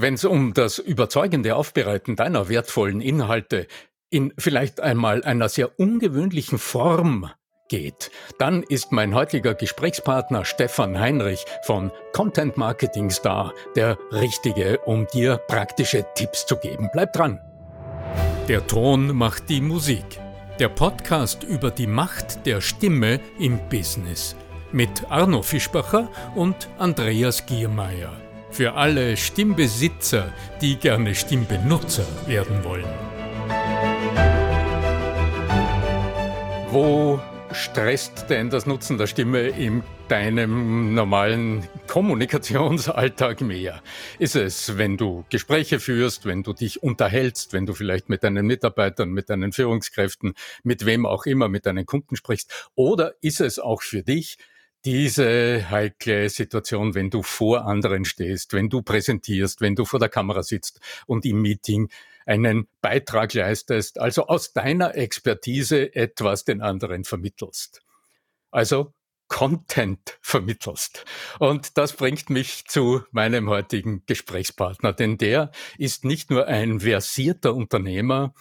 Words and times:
Wenn 0.00 0.14
es 0.14 0.24
um 0.24 0.54
das 0.54 0.78
überzeugende 0.78 1.56
Aufbereiten 1.56 2.14
deiner 2.14 2.48
wertvollen 2.48 3.00
Inhalte 3.00 3.66
in 4.10 4.32
vielleicht 4.38 4.80
einmal 4.80 5.24
einer 5.24 5.48
sehr 5.48 5.80
ungewöhnlichen 5.80 6.60
Form 6.60 7.28
geht, 7.68 8.12
dann 8.38 8.62
ist 8.62 8.92
mein 8.92 9.12
heutiger 9.12 9.54
Gesprächspartner 9.54 10.44
Stefan 10.44 11.00
Heinrich 11.00 11.44
von 11.64 11.90
Content 12.12 12.56
Marketing 12.56 13.10
Star 13.10 13.52
der 13.74 13.98
Richtige, 14.12 14.78
um 14.84 15.08
dir 15.08 15.36
praktische 15.36 16.06
Tipps 16.14 16.46
zu 16.46 16.54
geben. 16.58 16.90
Bleib 16.92 17.12
dran! 17.12 17.40
Der 18.46 18.64
Ton 18.68 19.16
macht 19.16 19.48
die 19.48 19.60
Musik. 19.60 20.20
Der 20.60 20.68
Podcast 20.68 21.42
über 21.42 21.72
die 21.72 21.88
Macht 21.88 22.46
der 22.46 22.60
Stimme 22.60 23.18
im 23.40 23.58
Business 23.68 24.36
mit 24.70 25.10
Arno 25.10 25.42
Fischbacher 25.42 26.08
und 26.36 26.68
Andreas 26.78 27.46
Giermeier. 27.46 28.27
Für 28.50 28.74
alle 28.74 29.16
Stimmbesitzer, 29.16 30.32
die 30.60 30.76
gerne 30.76 31.14
Stimmbenutzer 31.14 32.06
werden 32.26 32.64
wollen. 32.64 32.88
Wo 36.70 37.20
stresst 37.52 38.30
denn 38.30 38.50
das 38.50 38.66
Nutzen 38.66 38.98
der 38.98 39.06
Stimme 39.06 39.48
in 39.48 39.82
deinem 40.08 40.94
normalen 40.94 41.68
Kommunikationsalltag 41.86 43.42
mehr? 43.42 43.82
Ist 44.18 44.34
es, 44.34 44.76
wenn 44.76 44.96
du 44.96 45.24
Gespräche 45.30 45.78
führst, 45.78 46.26
wenn 46.26 46.42
du 46.42 46.52
dich 46.52 46.82
unterhältst, 46.82 47.52
wenn 47.52 47.66
du 47.66 47.74
vielleicht 47.74 48.08
mit 48.08 48.24
deinen 48.24 48.46
Mitarbeitern, 48.46 49.10
mit 49.10 49.30
deinen 49.30 49.52
Führungskräften, 49.52 50.34
mit 50.62 50.84
wem 50.84 51.06
auch 51.06 51.26
immer, 51.26 51.48
mit 51.48 51.66
deinen 51.66 51.86
Kunden 51.86 52.16
sprichst? 52.16 52.70
Oder 52.74 53.14
ist 53.20 53.40
es 53.40 53.58
auch 53.58 53.82
für 53.82 54.02
dich 54.02 54.38
diese 54.84 55.70
heikle 55.70 56.28
Situation, 56.28 56.94
wenn 56.94 57.10
du 57.10 57.22
vor 57.22 57.66
anderen 57.66 58.04
stehst, 58.04 58.52
wenn 58.52 58.68
du 58.68 58.82
präsentierst, 58.82 59.60
wenn 59.60 59.74
du 59.74 59.84
vor 59.84 59.98
der 59.98 60.08
Kamera 60.08 60.42
sitzt 60.42 60.80
und 61.06 61.24
im 61.26 61.42
Meeting 61.42 61.90
einen 62.26 62.68
Beitrag 62.80 63.34
leistest, 63.34 63.98
also 63.98 64.26
aus 64.26 64.52
deiner 64.52 64.94
Expertise 64.94 65.94
etwas 65.94 66.44
den 66.44 66.60
anderen 66.60 67.04
vermittelst. 67.04 67.82
Also 68.50 68.92
Content 69.28 70.18
vermittelst. 70.20 71.04
Und 71.38 71.78
das 71.78 71.92
bringt 71.92 72.30
mich 72.30 72.64
zu 72.66 73.02
meinem 73.12 73.48
heutigen 73.48 74.02
Gesprächspartner, 74.06 74.92
denn 74.92 75.18
der 75.18 75.50
ist 75.76 76.04
nicht 76.04 76.30
nur 76.30 76.46
ein 76.46 76.80
versierter 76.80 77.54
Unternehmer. 77.54 78.34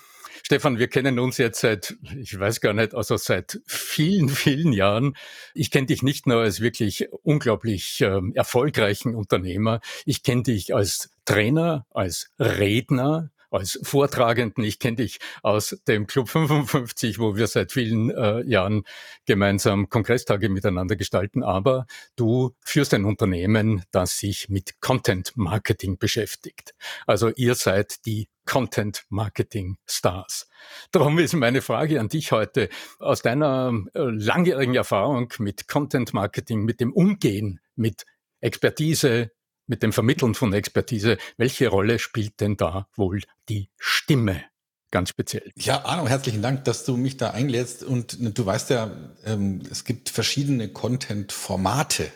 Stefan, 0.43 0.79
wir 0.79 0.87
kennen 0.87 1.19
uns 1.19 1.37
jetzt 1.37 1.59
seit, 1.59 1.97
ich 2.15 2.39
weiß 2.39 2.61
gar 2.61 2.73
nicht, 2.73 2.95
also 2.95 3.17
seit 3.17 3.59
vielen, 3.65 4.29
vielen 4.29 4.71
Jahren. 4.71 5.15
Ich 5.53 5.71
kenne 5.71 5.87
dich 5.87 6.03
nicht 6.03 6.27
nur 6.27 6.41
als 6.41 6.61
wirklich 6.61 7.07
unglaublich 7.23 8.01
äh, 8.01 8.21
erfolgreichen 8.33 9.15
Unternehmer, 9.15 9.81
ich 10.05 10.23
kenne 10.23 10.43
dich 10.43 10.73
als 10.73 11.09
Trainer, 11.25 11.85
als 11.91 12.31
Redner, 12.39 13.31
als 13.51 13.79
Vortragenden. 13.83 14.63
Ich 14.63 14.79
kenne 14.79 14.97
dich 14.97 15.19
aus 15.43 15.77
dem 15.87 16.07
Club 16.07 16.29
55, 16.29 17.19
wo 17.19 17.35
wir 17.35 17.47
seit 17.47 17.71
vielen 17.71 18.11
äh, 18.11 18.41
Jahren 18.41 18.83
gemeinsam 19.25 19.89
Kongresstage 19.89 20.49
miteinander 20.49 20.95
gestalten. 20.95 21.43
Aber 21.43 21.85
du 22.15 22.55
führst 22.63 22.93
ein 22.93 23.05
Unternehmen, 23.05 23.83
das 23.91 24.17
sich 24.19 24.49
mit 24.49 24.81
Content 24.81 25.33
Marketing 25.35 25.97
beschäftigt. 25.97 26.73
Also 27.05 27.31
ihr 27.35 27.55
seid 27.55 28.05
die 28.05 28.29
Content 28.45 29.03
Marketing 29.09 29.77
Stars. 29.85 30.47
Darum 30.91 31.19
ist 31.19 31.33
meine 31.33 31.61
Frage 31.61 31.99
an 31.99 32.07
dich 32.07 32.31
heute 32.31 32.69
aus 32.97 33.21
deiner 33.21 33.73
äh, 33.93 33.99
langjährigen 33.99 34.75
Erfahrung 34.75 35.33
mit 35.39 35.67
Content 35.67 36.13
Marketing, 36.13 36.63
mit 36.63 36.79
dem 36.79 36.93
Umgehen 36.93 37.59
mit 37.75 38.05
Expertise, 38.39 39.31
mit 39.67 39.83
dem 39.83 39.93
Vermitteln 39.93 40.33
von 40.33 40.53
Expertise, 40.53 41.17
welche 41.37 41.67
Rolle 41.67 41.99
spielt 41.99 42.39
denn 42.39 42.57
da 42.57 42.87
wohl 42.95 43.21
die 43.49 43.69
Stimme? 43.77 44.43
Ganz 44.89 45.09
speziell. 45.09 45.51
Ja, 45.55 45.83
Arno, 45.83 46.07
herzlichen 46.07 46.41
Dank, 46.41 46.63
dass 46.63 46.85
du 46.85 46.95
mich 46.95 47.17
da 47.17 47.31
einlädst. 47.31 47.83
Und 47.83 48.17
du 48.37 48.45
weißt 48.45 48.69
ja, 48.69 48.89
ähm, 49.25 49.61
es 49.69 49.83
gibt 49.83 50.09
verschiedene 50.09 50.69
Content-Formate. 50.69 52.09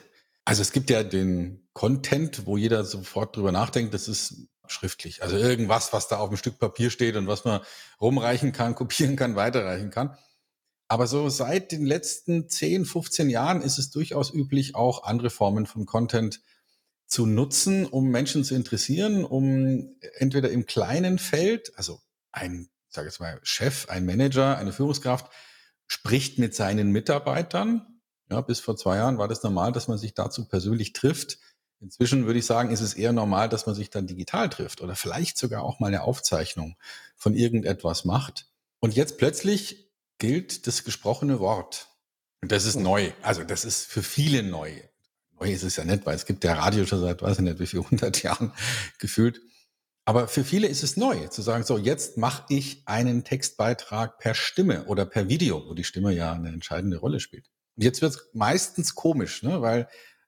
Also 0.45 0.61
es 0.61 0.71
gibt 0.71 0.89
ja 0.89 1.03
den 1.03 1.67
Content, 1.73 2.45
wo 2.45 2.55
jeder 2.55 2.85
sofort 2.85 3.35
drüber 3.35 3.51
nachdenkt, 3.51 3.93
das 3.93 4.07
ist 4.07 4.47
schriftlich. 4.67 5.21
Also 5.21 5.35
irgendwas, 5.35 5.91
was 5.91 6.07
da 6.07 6.17
auf 6.17 6.29
dem 6.29 6.37
Stück 6.37 6.59
Papier 6.59 6.89
steht 6.89 7.17
und 7.17 7.27
was 7.27 7.43
man 7.43 7.59
rumreichen 7.99 8.53
kann, 8.53 8.73
kopieren 8.75 9.17
kann, 9.17 9.35
weiterreichen 9.35 9.89
kann. 9.91 10.17
Aber 10.87 11.07
so 11.07 11.29
seit 11.29 11.71
den 11.71 11.85
letzten 11.85 12.49
10, 12.49 12.85
15 12.85 13.29
Jahren 13.29 13.61
ist 13.61 13.79
es 13.79 13.91
durchaus 13.91 14.33
üblich, 14.33 14.75
auch 14.75 15.03
andere 15.03 15.29
Formen 15.29 15.65
von 15.65 15.85
Content 15.85 16.41
zu 17.11 17.25
nutzen, 17.25 17.85
um 17.85 18.09
Menschen 18.09 18.45
zu 18.45 18.55
interessieren, 18.55 19.25
um 19.25 19.97
entweder 20.13 20.49
im 20.49 20.65
kleinen 20.65 21.19
Feld, 21.19 21.73
also 21.75 21.99
ein, 22.31 22.69
sage 22.87 23.09
jetzt 23.09 23.19
mal, 23.19 23.37
Chef, 23.43 23.89
ein 23.89 24.05
Manager, 24.05 24.57
eine 24.57 24.71
Führungskraft 24.71 25.29
spricht 25.87 26.39
mit 26.39 26.55
seinen 26.55 26.91
Mitarbeitern. 26.91 27.99
Ja, 28.29 28.39
bis 28.39 28.61
vor 28.61 28.77
zwei 28.77 28.95
Jahren 28.95 29.17
war 29.17 29.27
das 29.27 29.43
normal, 29.43 29.73
dass 29.73 29.89
man 29.89 29.97
sich 29.97 30.13
dazu 30.13 30.47
persönlich 30.47 30.93
trifft. 30.93 31.37
Inzwischen 31.81 32.25
würde 32.27 32.39
ich 32.39 32.45
sagen, 32.45 32.71
ist 32.71 32.79
es 32.79 32.93
eher 32.93 33.11
normal, 33.11 33.49
dass 33.49 33.65
man 33.65 33.75
sich 33.75 33.89
dann 33.89 34.07
digital 34.07 34.47
trifft 34.49 34.79
oder 34.79 34.95
vielleicht 34.95 35.37
sogar 35.37 35.63
auch 35.63 35.81
mal 35.81 35.87
eine 35.87 36.03
Aufzeichnung 36.03 36.77
von 37.17 37.35
irgendetwas 37.35 38.05
macht. 38.05 38.47
Und 38.79 38.95
jetzt 38.95 39.17
plötzlich 39.17 39.91
gilt 40.17 40.65
das 40.65 40.85
gesprochene 40.85 41.41
Wort. 41.41 41.89
Und 42.41 42.53
das 42.53 42.65
ist 42.65 42.77
neu. 42.77 43.11
Also 43.21 43.43
das 43.43 43.65
ist 43.65 43.85
für 43.85 44.01
viele 44.01 44.43
neu 44.43 44.81
neu 45.41 45.51
ist 45.51 45.63
es 45.63 45.75
ja 45.75 45.83
nicht, 45.83 46.05
weil 46.05 46.15
es 46.15 46.25
gibt 46.25 46.43
ja 46.43 46.53
Radio 46.53 46.85
schon 46.85 47.01
seit, 47.01 47.21
weiß 47.21 47.37
ich 47.37 47.43
nicht, 47.43 47.59
wie 47.59 47.67
viel 47.67 47.81
hundert 47.81 48.21
Jahren 48.23 48.53
gefühlt. 48.99 49.41
Aber 50.05 50.27
für 50.27 50.43
viele 50.43 50.67
ist 50.67 50.83
es 50.83 50.97
neu, 50.97 51.27
zu 51.27 51.41
sagen, 51.41 51.63
so, 51.63 51.77
jetzt 51.77 52.17
mache 52.17 52.45
ich 52.49 52.83
einen 52.85 53.23
Textbeitrag 53.23 54.17
per 54.17 54.33
Stimme 54.33 54.85
oder 54.85 55.05
per 55.05 55.29
Video, 55.29 55.63
wo 55.67 55.73
die 55.73 55.83
Stimme 55.83 56.11
ja 56.11 56.33
eine 56.33 56.49
entscheidende 56.49 56.97
Rolle 56.97 57.19
spielt. 57.19 57.49
Und 57.75 57.83
jetzt 57.83 58.01
wird 58.01 58.13
es 58.13 58.29
meistens 58.33 58.95
komisch, 58.95 59.43
ne? 59.43 59.61
weil, 59.61 59.87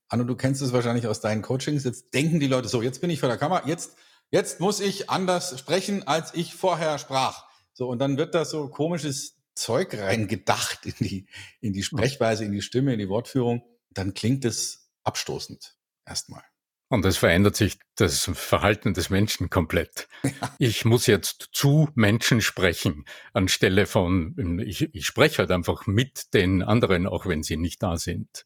Anno, 0.09 0.25
du 0.25 0.35
kennst 0.35 0.61
es 0.61 0.73
wahrscheinlich 0.73 1.07
aus 1.07 1.21
deinen 1.21 1.41
Coachings, 1.41 1.83
jetzt 1.83 2.13
denken 2.13 2.39
die 2.39 2.47
Leute 2.47 2.67
so, 2.67 2.81
jetzt 2.81 3.01
bin 3.01 3.09
ich 3.09 3.19
vor 3.19 3.29
der 3.29 3.37
Kamera, 3.37 3.67
jetzt, 3.67 3.95
jetzt 4.29 4.59
muss 4.59 4.79
ich 4.79 5.09
anders 5.09 5.59
sprechen, 5.59 6.07
als 6.07 6.33
ich 6.35 6.53
vorher 6.53 6.99
sprach. 6.99 7.45
So, 7.73 7.87
und 7.87 7.97
dann 7.97 8.17
wird 8.17 8.35
da 8.35 8.45
so 8.45 8.69
komisches 8.69 9.37
Zeug 9.55 9.95
reingedacht 9.95 10.85
in 10.85 10.93
die, 10.99 11.27
in 11.61 11.73
die 11.73 11.83
Sprechweise, 11.83 12.45
in 12.45 12.51
die 12.51 12.61
Stimme, 12.61 12.93
in 12.93 12.99
die 12.99 13.09
Wortführung. 13.09 13.63
Dann 13.89 14.13
klingt 14.13 14.45
es 14.45 14.82
abstoßend 15.03 15.75
erstmal. 16.05 16.43
Und 16.89 17.05
es 17.05 17.17
verändert 17.17 17.55
sich 17.55 17.79
das 17.95 18.29
Verhalten 18.33 18.93
des 18.93 19.09
Menschen 19.09 19.49
komplett. 19.49 20.07
Ja. 20.23 20.55
Ich 20.57 20.85
muss 20.85 21.05
jetzt 21.05 21.49
zu 21.51 21.89
Menschen 21.95 22.39
sprechen, 22.39 23.03
anstelle 23.33 23.85
von, 23.85 24.59
ich, 24.65 24.93
ich 24.93 25.05
spreche 25.05 25.39
halt 25.39 25.51
einfach 25.51 25.85
mit 25.85 26.33
den 26.33 26.63
anderen, 26.63 27.07
auch 27.07 27.25
wenn 27.25 27.43
sie 27.43 27.57
nicht 27.57 27.83
da 27.83 27.97
sind. 27.97 28.45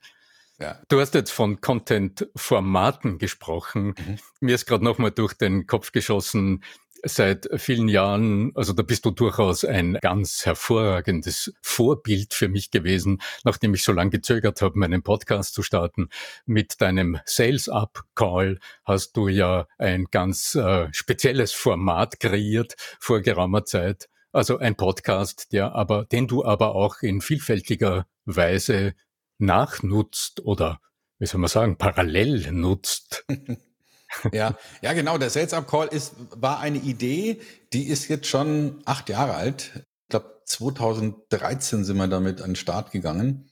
Ja. 0.59 0.81
Du 0.87 0.99
hast 0.99 1.13
jetzt 1.13 1.31
von 1.31 1.61
Content-Formaten 1.61 3.19
gesprochen. 3.19 3.93
Mhm. 3.97 4.19
Mir 4.39 4.55
ist 4.55 4.65
gerade 4.65 4.83
nochmal 4.83 5.11
durch 5.11 5.33
den 5.33 5.67
Kopf 5.67 5.91
geschossen, 5.91 6.63
seit 7.03 7.47
vielen 7.57 7.87
Jahren, 7.87 8.51
also 8.55 8.73
da 8.73 8.83
bist 8.83 9.05
du 9.05 9.11
durchaus 9.11 9.63
ein 9.63 9.97
ganz 10.01 10.45
hervorragendes 10.45 11.53
Vorbild 11.61 12.33
für 12.33 12.47
mich 12.47 12.71
gewesen, 12.71 13.21
nachdem 13.43 13.73
ich 13.73 13.83
so 13.83 13.91
lange 13.91 14.11
gezögert 14.11 14.61
habe, 14.61 14.79
meinen 14.79 15.03
Podcast 15.03 15.53
zu 15.53 15.63
starten. 15.63 16.09
Mit 16.45 16.81
deinem 16.81 17.19
Sales 17.25 17.69
Up 17.69 18.03
Call 18.15 18.59
hast 18.83 19.15
du 19.15 19.27
ja 19.27 19.67
ein 19.77 20.05
ganz 20.11 20.55
äh, 20.55 20.87
spezielles 20.91 21.51
Format 21.53 22.19
kreiert 22.19 22.75
vor 22.99 23.21
geraumer 23.21 23.65
Zeit. 23.65 24.09
Also 24.31 24.57
ein 24.57 24.75
Podcast, 24.75 25.51
der 25.53 25.73
aber, 25.73 26.05
den 26.05 26.27
du 26.27 26.43
aber 26.43 26.75
auch 26.75 27.01
in 27.01 27.21
vielfältiger 27.21 28.07
Weise 28.25 28.93
nachnutzt 29.39 30.45
oder 30.45 30.79
wie 31.19 31.25
soll 31.25 31.39
man 31.39 31.49
sagen, 31.49 31.77
parallel 31.77 32.51
nutzt. 32.51 33.25
ja, 34.31 34.55
ja, 34.81 34.93
genau. 34.93 35.17
Der 35.17 35.29
Sales 35.29 35.53
Up 35.53 35.67
Call 35.67 35.87
ist, 35.87 36.13
war 36.35 36.59
eine 36.59 36.77
Idee, 36.77 37.41
die 37.73 37.87
ist 37.87 38.07
jetzt 38.07 38.27
schon 38.27 38.81
acht 38.85 39.09
Jahre 39.09 39.33
alt. 39.33 39.71
Ich 39.75 40.09
glaube, 40.09 40.41
2013 40.45 41.83
sind 41.83 41.97
wir 41.97 42.07
damit 42.07 42.41
an 42.41 42.51
den 42.51 42.55
Start 42.55 42.91
gegangen. 42.91 43.51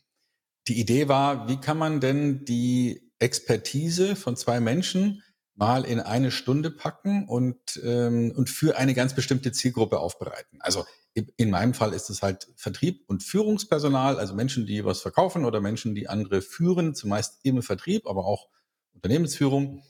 Die 0.68 0.80
Idee 0.80 1.08
war, 1.08 1.48
wie 1.48 1.58
kann 1.58 1.78
man 1.78 2.00
denn 2.00 2.46
die 2.46 3.12
Expertise 3.20 4.16
von 4.16 4.36
zwei 4.36 4.60
Menschen 4.60 5.24
mal 5.56 5.86
in 5.86 6.00
eine 6.00 6.32
Stunde 6.32 6.70
packen 6.70 7.28
und, 7.28 7.82
ähm, 7.84 8.34
und 8.36 8.50
für 8.50 8.78
eine 8.78 8.94
ganz 8.94 9.14
bestimmte 9.14 9.52
Zielgruppe 9.52 10.00
aufbereiten. 10.00 10.60
Also 10.62 10.86
in 11.16 11.50
meinem 11.50 11.74
Fall 11.74 11.94
ist 11.94 12.10
es 12.10 12.22
halt 12.22 12.48
Vertrieb 12.58 13.06
und 13.08 13.24
Führungspersonal, 13.24 14.20
also 14.20 14.34
Menschen, 14.36 14.66
die 14.66 14.84
was 14.84 15.02
verkaufen 15.02 15.46
oder 15.46 15.62
Menschen, 15.62 15.96
die 15.96 16.10
andere 16.10 16.42
führen, 16.42 16.94
zumeist 16.94 17.40
im 17.44 17.62
Vertrieb, 17.62 18.06
aber 18.06 18.26
auch 18.26 18.50
Unternehmensführung 18.94 19.84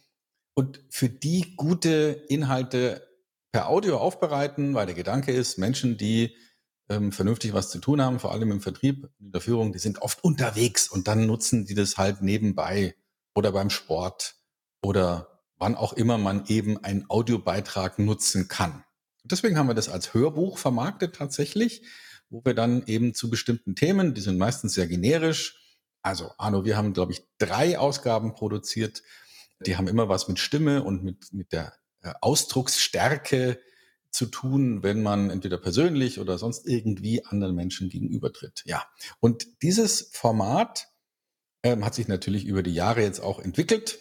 und 0.54 0.82
für 0.90 1.10
die 1.10 1.56
gute 1.56 2.24
Inhalte 2.30 3.08
per 3.52 3.70
Audio 3.70 3.98
aufbereiten, 3.98 4.76
weil 4.76 4.86
der 4.86 4.96
Gedanke 4.96 5.32
ist, 5.32 5.58
Menschen, 5.58 5.98
die 5.98 6.36
ähm, 6.90 7.12
vernünftig 7.12 7.54
was 7.54 7.70
zu 7.70 7.80
tun 7.80 8.02
haben, 8.02 8.20
vor 8.20 8.32
allem 8.32 8.52
im 8.52 8.62
Vertrieb, 8.62 9.10
in 9.20 9.32
der 9.32 9.42
Führung, 9.42 9.74
die 9.74 9.80
sind 9.80 10.02
oft 10.02 10.24
unterwegs 10.24 10.88
und 10.88 11.08
dann 11.08 11.26
nutzen 11.26 11.66
die 11.66 11.74
das 11.74 11.98
halt 11.98 12.22
nebenbei 12.22 12.96
oder 13.34 13.52
beim 13.52 13.70
Sport 13.70 14.36
oder 14.84 15.42
wann 15.58 15.76
auch 15.76 15.94
immer 15.94 16.18
man 16.18 16.46
eben 16.48 16.84
einen 16.84 17.10
Audiobeitrag 17.10 17.98
nutzen 17.98 18.48
kann. 18.48 18.84
Deswegen 19.26 19.58
haben 19.58 19.68
wir 19.68 19.74
das 19.74 19.90
als 19.90 20.14
Hörbuch 20.14 20.58
vermarktet 20.58 21.16
tatsächlich, 21.16 21.82
wo 22.30 22.42
wir 22.44 22.54
dann 22.54 22.86
eben 22.88 23.14
zu 23.14 23.30
bestimmten 23.30 23.76
Themen, 23.76 24.14
die 24.14 24.22
sind 24.22 24.38
meistens 24.38 24.74
sehr 24.74 24.88
generisch. 24.88 25.60
Also 26.02 26.32
Arno, 26.38 26.66
wir 26.66 26.78
haben, 26.78 26.94
glaube 26.94 27.12
ich, 27.12 27.24
drei 27.38 27.80
Ausgaben 27.80 28.34
produziert. 28.34 29.04
Die 29.66 29.78
haben 29.78 29.88
immer 29.88 30.10
was 30.10 30.28
mit 30.28 30.40
Stimme 30.40 30.84
und 30.84 31.04
mit, 31.04 31.34
mit 31.34 31.52
der 31.52 31.74
äh, 32.02 32.14
Ausdrucksstärke 32.22 33.60
zu 34.12 34.28
tun, 34.28 34.84
wenn 34.84 35.04
man 35.04 35.30
entweder 35.30 35.58
persönlich 35.58 36.20
oder 36.20 36.38
sonst 36.38 36.68
irgendwie 36.68 37.26
anderen 37.26 37.56
Menschen 37.56 37.90
gegenübertritt. 37.90 38.64
Ja, 38.66 38.86
und 39.20 39.62
dieses 39.62 40.10
Format 40.14 40.88
ähm, 41.64 41.84
hat 41.84 41.96
sich 41.96 42.08
natürlich 42.08 42.46
über 42.46 42.64
die 42.64 42.74
Jahre 42.74 43.02
jetzt 43.02 43.20
auch 43.20 43.40
entwickelt 43.40 44.00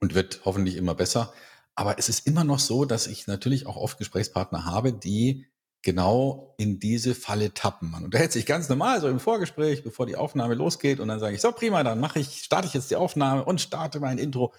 und 0.00 0.14
wird 0.14 0.42
hoffentlich 0.44 0.76
immer 0.76 0.94
besser. 0.94 1.32
Aber 1.78 1.96
es 1.96 2.08
ist 2.08 2.26
immer 2.26 2.42
noch 2.42 2.58
so, 2.58 2.84
dass 2.84 3.06
ich 3.06 3.28
natürlich 3.28 3.66
auch 3.66 3.76
oft 3.76 3.98
Gesprächspartner 3.98 4.64
habe, 4.64 4.92
die 4.92 5.46
genau 5.82 6.56
in 6.58 6.80
diese 6.80 7.14
Falle 7.14 7.54
tappen. 7.54 7.92
Man 7.92 8.02
unterhält 8.02 8.32
sich 8.32 8.46
ganz 8.46 8.68
normal, 8.68 9.00
so 9.00 9.06
im 9.06 9.20
Vorgespräch, 9.20 9.84
bevor 9.84 10.04
die 10.04 10.16
Aufnahme 10.16 10.54
losgeht. 10.54 10.98
Und 10.98 11.06
dann 11.06 11.20
sage 11.20 11.36
ich, 11.36 11.40
so 11.40 11.52
prima, 11.52 11.84
dann 11.84 12.00
mache 12.00 12.18
ich, 12.18 12.42
starte 12.42 12.66
ich 12.66 12.74
jetzt 12.74 12.90
die 12.90 12.96
Aufnahme 12.96 13.44
und 13.44 13.60
starte 13.60 14.00
mein 14.00 14.18
Intro. 14.18 14.52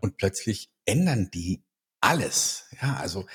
Und 0.00 0.16
plötzlich 0.16 0.72
ändern 0.86 1.30
die 1.32 1.62
alles. 2.00 2.64
Ja, 2.82 2.96
also 2.96 3.26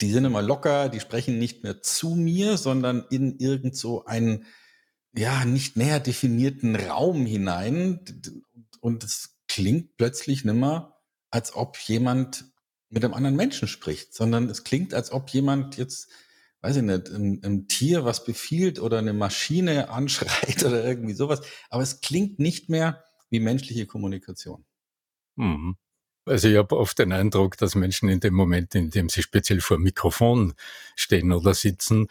die 0.00 0.10
sind 0.10 0.24
immer 0.24 0.40
locker, 0.40 0.88
die 0.88 1.00
sprechen 1.00 1.38
nicht 1.38 1.64
mehr 1.64 1.82
zu 1.82 2.14
mir, 2.14 2.56
sondern 2.56 3.04
in 3.10 3.38
irgend 3.38 3.76
so 3.76 4.06
einen, 4.06 4.46
ja, 5.14 5.44
nicht 5.44 5.76
näher 5.76 6.00
definierten 6.00 6.74
Raum 6.74 7.26
hinein. 7.26 8.00
Und 8.80 9.04
es 9.04 9.36
klingt 9.46 9.98
plötzlich 9.98 10.46
nimmer 10.46 10.96
als 11.30 11.54
ob 11.54 11.76
jemand 11.76 12.46
mit 12.90 13.04
einem 13.04 13.14
anderen 13.14 13.36
Menschen 13.36 13.68
spricht, 13.68 14.14
sondern 14.14 14.48
es 14.48 14.64
klingt, 14.64 14.94
als 14.94 15.12
ob 15.12 15.30
jemand 15.30 15.76
jetzt, 15.76 16.08
weiß 16.62 16.76
ich 16.76 16.82
nicht, 16.82 17.08
ein, 17.08 17.66
Tier 17.68 18.04
was 18.04 18.24
befiehlt 18.24 18.80
oder 18.80 18.98
eine 18.98 19.12
Maschine 19.12 19.88
anschreit 19.90 20.64
oder 20.64 20.84
irgendwie 20.84 21.14
sowas. 21.14 21.42
Aber 21.70 21.82
es 21.82 22.00
klingt 22.00 22.38
nicht 22.38 22.68
mehr 22.68 23.04
wie 23.30 23.40
menschliche 23.40 23.86
Kommunikation. 23.86 24.64
Mhm. 25.36 25.76
Also 26.24 26.48
ich 26.48 26.56
habe 26.56 26.76
oft 26.76 26.98
den 26.98 27.12
Eindruck, 27.12 27.56
dass 27.56 27.74
Menschen 27.74 28.08
in 28.08 28.20
dem 28.20 28.34
Moment, 28.34 28.74
in 28.74 28.90
dem 28.90 29.08
sie 29.08 29.22
speziell 29.22 29.60
vor 29.60 29.78
Mikrofon 29.78 30.54
stehen 30.94 31.32
oder 31.32 31.54
sitzen, 31.54 32.08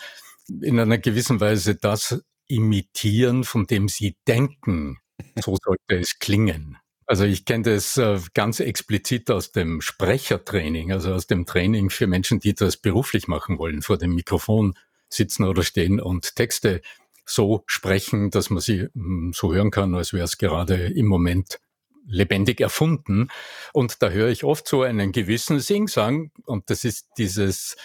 in 0.47 0.79
einer 0.79 0.97
gewissen 0.97 1.39
Weise 1.39 1.75
das 1.75 2.23
imitieren, 2.47 3.43
von 3.43 3.67
dem 3.67 3.87
sie 3.87 4.15
denken, 4.27 4.97
so 5.39 5.55
sollte 5.63 5.99
es 5.99 6.19
klingen. 6.19 6.77
Also 7.07 7.23
ich 7.23 7.45
kenne 7.45 7.63
das 7.63 7.97
äh, 7.97 8.19
ganz 8.33 8.59
explizit 8.59 9.31
aus 9.31 9.53
dem 9.53 9.79
Sprechertraining, 9.79 10.91
also 10.91 11.13
aus 11.13 11.25
dem 11.25 11.45
Training 11.45 11.89
für 11.89 12.05
Menschen, 12.05 12.41
die 12.41 12.53
das 12.53 12.75
beruflich 12.75 13.29
machen 13.29 13.57
wollen, 13.57 13.81
vor 13.81 13.97
dem 13.97 14.13
Mikrofon 14.13 14.77
sitzen 15.07 15.45
oder 15.45 15.63
stehen 15.63 16.01
und 16.01 16.35
Texte 16.35 16.81
so 17.25 17.63
sprechen, 17.65 18.29
dass 18.29 18.49
man 18.49 18.59
sie 18.59 18.89
hm, 18.93 19.31
so 19.33 19.53
hören 19.53 19.71
kann, 19.71 19.95
als 19.95 20.11
wäre 20.11 20.25
es 20.25 20.37
gerade 20.37 20.87
im 20.87 21.05
Moment 21.05 21.59
lebendig 22.05 22.59
erfunden. 22.59 23.29
Und 23.71 24.01
da 24.03 24.09
höre 24.09 24.29
ich 24.29 24.43
oft 24.43 24.67
so 24.67 24.81
einen 24.81 25.13
gewissen 25.13 25.61
Singsang 25.61 26.31
und 26.45 26.69
das 26.69 26.83
ist 26.83 27.07
dieses, 27.17 27.77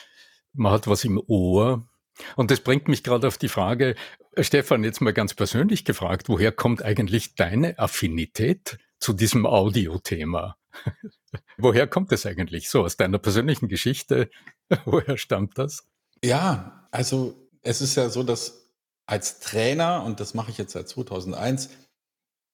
man 0.53 0.73
hat 0.73 0.89
was 0.89 1.05
im 1.05 1.23
Ohr. 1.29 1.87
Und 2.35 2.51
das 2.51 2.61
bringt 2.61 2.89
mich 2.89 3.05
gerade 3.05 3.29
auf 3.29 3.39
die 3.39 3.49
Frage, 3.49 3.95
Stefan, 4.39 4.83
jetzt 4.83 5.01
mal 5.01 5.13
ganz 5.13 5.35
persönlich 5.35 5.85
gefragt, 5.85 6.29
woher 6.29 6.51
kommt 6.51 6.83
eigentlich 6.83 7.37
deine 7.37 7.79
Affinität 7.79 8.79
zu 9.03 9.13
diesem 9.13 9.47
Audio-Thema. 9.47 10.57
Woher 11.59 11.87
kommt 11.87 12.13
das 12.13 12.25
eigentlich 12.25 12.71
so 12.71 12.85
aus 12.85 12.97
deiner 12.97 13.19
persönlichen 13.19 13.69
Geschichte? 13.69 14.31
Woher 14.85 15.19
stammt 15.19 15.59
das? 15.59 15.89
Ja, 16.25 16.89
also 16.93 17.51
es 17.63 17.81
ist 17.81 17.97
ja 17.97 18.09
so, 18.09 18.23
dass 18.23 18.71
als 19.07 19.41
Trainer, 19.41 20.05
und 20.05 20.21
das 20.21 20.35
mache 20.35 20.53
ich 20.53 20.59
jetzt 20.59 20.73
seit 20.73 20.89
2001, 20.89 21.71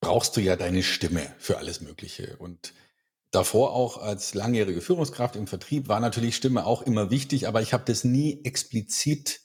brauchst 0.00 0.36
du 0.36 0.40
ja 0.40 0.56
deine 0.56 0.82
Stimme 0.82 1.34
für 1.38 1.58
alles 1.58 1.82
Mögliche. 1.82 2.36
Und 2.38 2.72
davor 3.30 3.74
auch 3.74 3.98
als 3.98 4.32
langjährige 4.32 4.80
Führungskraft 4.80 5.36
im 5.36 5.46
Vertrieb 5.46 5.88
war 5.88 6.00
natürlich 6.00 6.34
Stimme 6.34 6.64
auch 6.64 6.80
immer 6.80 7.10
wichtig, 7.10 7.46
aber 7.46 7.60
ich 7.60 7.74
habe 7.74 7.84
das 7.84 8.04
nie 8.04 8.42
explizit 8.44 9.42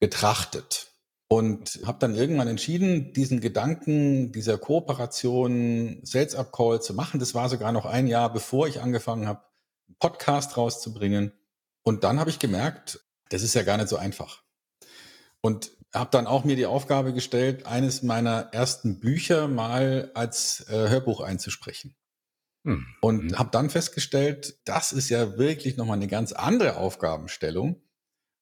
betrachtet. 0.00 0.91
Und 1.32 1.80
habe 1.86 1.98
dann 1.98 2.14
irgendwann 2.14 2.46
entschieden, 2.46 3.14
diesen 3.14 3.40
Gedanken 3.40 4.32
dieser 4.32 4.58
Kooperation, 4.58 6.00
Sales 6.02 6.34
Up 6.34 6.52
Call 6.52 6.82
zu 6.82 6.92
machen. 6.92 7.20
Das 7.20 7.34
war 7.34 7.48
sogar 7.48 7.72
noch 7.72 7.86
ein 7.86 8.06
Jahr, 8.06 8.30
bevor 8.30 8.68
ich 8.68 8.82
angefangen 8.82 9.26
habe, 9.26 9.40
einen 9.88 9.96
Podcast 9.98 10.58
rauszubringen. 10.58 11.32
Und 11.84 12.04
dann 12.04 12.20
habe 12.20 12.28
ich 12.28 12.38
gemerkt, 12.38 13.00
das 13.30 13.42
ist 13.42 13.54
ja 13.54 13.62
gar 13.62 13.78
nicht 13.78 13.88
so 13.88 13.96
einfach. 13.96 14.42
Und 15.40 15.70
habe 15.94 16.10
dann 16.10 16.26
auch 16.26 16.44
mir 16.44 16.54
die 16.54 16.66
Aufgabe 16.66 17.14
gestellt, 17.14 17.64
eines 17.64 18.02
meiner 18.02 18.50
ersten 18.52 19.00
Bücher 19.00 19.48
mal 19.48 20.10
als 20.12 20.68
äh, 20.68 20.90
Hörbuch 20.90 21.22
einzusprechen. 21.22 21.94
Hm. 22.66 22.84
Und 23.00 23.24
mhm. 23.24 23.38
habe 23.38 23.48
dann 23.50 23.70
festgestellt, 23.70 24.58
das 24.66 24.92
ist 24.92 25.08
ja 25.08 25.38
wirklich 25.38 25.78
nochmal 25.78 25.96
eine 25.96 26.08
ganz 26.08 26.32
andere 26.32 26.76
Aufgabenstellung. 26.76 27.80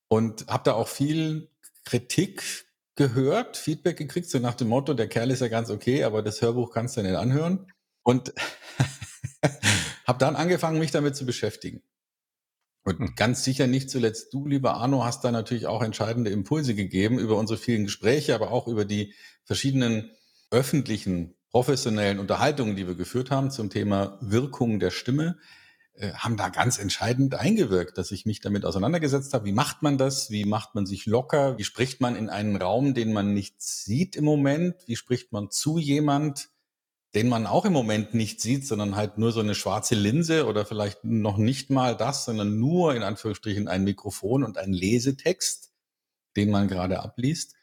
Und 0.08 0.48
habe 0.48 0.64
da 0.64 0.72
auch 0.72 0.88
viel 0.88 1.52
Kritik 1.84 2.66
gehört, 3.00 3.56
Feedback 3.56 3.97
gekriegt, 3.97 4.29
so 4.29 4.38
nach 4.41 4.55
dem 4.55 4.69
Motto, 4.69 4.93
der 4.93 5.08
Kerl 5.08 5.31
ist 5.31 5.41
ja 5.41 5.49
ganz 5.49 5.70
okay, 5.70 6.05
aber 6.05 6.20
das 6.20 6.43
Hörbuch 6.43 6.70
kannst 6.70 6.99
du 6.99 7.02
nicht 7.02 7.14
anhören. 7.14 7.73
Und 8.02 8.35
habe 10.06 10.19
dann 10.19 10.37
angefangen, 10.37 10.79
mich 10.79 10.91
damit 10.91 11.17
zu 11.17 11.25
beschäftigen. 11.25 11.82
Und 12.85 12.99
hm. 12.99 13.14
ganz 13.17 13.43
sicher 13.43 13.67
nicht 13.67 13.88
zuletzt 13.88 14.35
du, 14.35 14.47
lieber 14.47 14.75
Arno, 14.75 15.02
hast 15.02 15.25
da 15.25 15.32
natürlich 15.32 15.67
auch 15.67 15.82
entscheidende 15.82 16.31
Impulse 16.31 16.75
gegeben 16.75 17.19
über 17.19 17.38
unsere 17.38 17.58
vielen 17.58 17.85
Gespräche, 17.85 18.35
aber 18.35 18.50
auch 18.50 18.69
über 18.69 18.85
die 18.85 19.14
verschiedenen 19.44 20.11
öffentlichen, 20.50 21.35
professionellen 21.50 22.19
Unterhaltungen, 22.19 22.76
die 22.76 22.87
wir 22.87 22.97
geführt 22.97 23.31
haben 23.31 23.50
zum 23.50 23.70
Thema 23.70 24.19
Wirkung 24.20 24.79
der 24.79 24.91
Stimme. 24.91 25.38
Äh, 26.00 26.14
haben 26.14 26.38
da 26.38 26.49
ganz 26.49 26.79
entscheidend 26.79 27.35
eingewirkt, 27.35 27.99
dass 27.99 28.11
ich 28.11 28.25
mich 28.25 28.41
damit 28.41 28.64
auseinandergesetzt 28.64 29.35
habe. 29.35 29.44
Wie 29.44 29.52
macht 29.52 29.82
man 29.82 29.99
das? 29.99 30.31
Wie 30.31 30.47
macht 30.47 30.75
man 30.75 30.87
sich 30.87 31.05
locker? 31.05 31.58
Wie 31.58 31.64
spricht 31.64 32.00
man 32.00 32.17
in 32.17 32.31
einen 32.31 32.56
Raum, 32.56 32.94
den 32.94 33.12
man 33.12 33.35
nicht 33.35 33.61
sieht 33.61 34.17
im 34.17 34.25
Moment? 34.25 34.76
Wie 34.87 34.97
spricht 34.97 35.31
man 35.32 35.50
zu 35.50 35.79
jemand, 35.79 36.49
den 37.14 37.29
man 37.29 37.47
auch 37.47 37.67
im 37.67 37.75
Moment 37.75 38.14
nicht 38.14 38.41
sieht, 38.41 38.67
sondern 38.67 38.97
halt 38.97 39.19
nur 39.19 39.31
so 39.31 39.41
eine 39.41 39.55
schwarze 39.55 39.94
Linse 39.94 40.47
oder 40.47 40.64
vielleicht 40.64 41.05
noch 41.05 41.37
nicht 41.37 41.69
mal 41.69 41.94
das, 41.94 42.25
sondern 42.25 42.58
nur 42.58 42.94
in 42.94 43.02
Anführungsstrichen 43.02 43.69
ein 43.69 43.85
Mikrofon 43.85 44.42
und 44.42 44.57
ein 44.57 44.73
Lesetext, 44.73 45.71
den 46.35 46.50
man 46.50 46.69
gerade 46.69 47.00
abliest. 47.00 47.57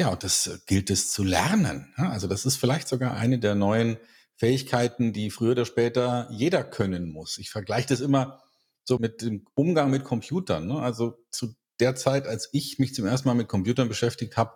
Ja, 0.00 0.08
und 0.08 0.24
das 0.24 0.62
gilt 0.66 0.90
es 0.90 1.12
zu 1.12 1.22
lernen. 1.22 1.94
Also 1.96 2.26
das 2.26 2.44
ist 2.44 2.56
vielleicht 2.56 2.88
sogar 2.88 3.14
eine 3.14 3.38
der 3.38 3.54
neuen 3.54 3.98
Fähigkeiten, 4.36 5.12
die 5.12 5.30
früher 5.30 5.52
oder 5.52 5.64
später 5.64 6.28
jeder 6.30 6.64
können 6.64 7.10
muss. 7.10 7.38
Ich 7.38 7.50
vergleiche 7.50 7.88
das 7.88 8.00
immer 8.00 8.42
so 8.84 8.98
mit 8.98 9.22
dem 9.22 9.46
Umgang 9.54 9.90
mit 9.90 10.04
Computern. 10.04 10.66
Ne? 10.66 10.80
Also 10.80 11.24
zu 11.30 11.54
der 11.80 11.94
Zeit, 11.96 12.26
als 12.26 12.48
ich 12.52 12.78
mich 12.78 12.94
zum 12.94 13.06
ersten 13.06 13.28
Mal 13.28 13.34
mit 13.34 13.48
Computern 13.48 13.88
beschäftigt 13.88 14.36
habe, 14.36 14.54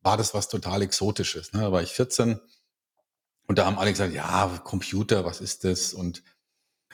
war 0.00 0.16
das 0.16 0.34
was 0.34 0.48
total 0.48 0.82
Exotisches. 0.82 1.52
Ne? 1.52 1.60
Da 1.60 1.72
war 1.72 1.82
ich 1.82 1.90
14 1.92 2.40
und 3.46 3.58
da 3.58 3.66
haben 3.66 3.78
alle 3.78 3.90
gesagt, 3.90 4.14
ja, 4.14 4.46
Computer, 4.64 5.24
was 5.24 5.40
ist 5.40 5.64
das? 5.64 5.92
Und 5.92 6.22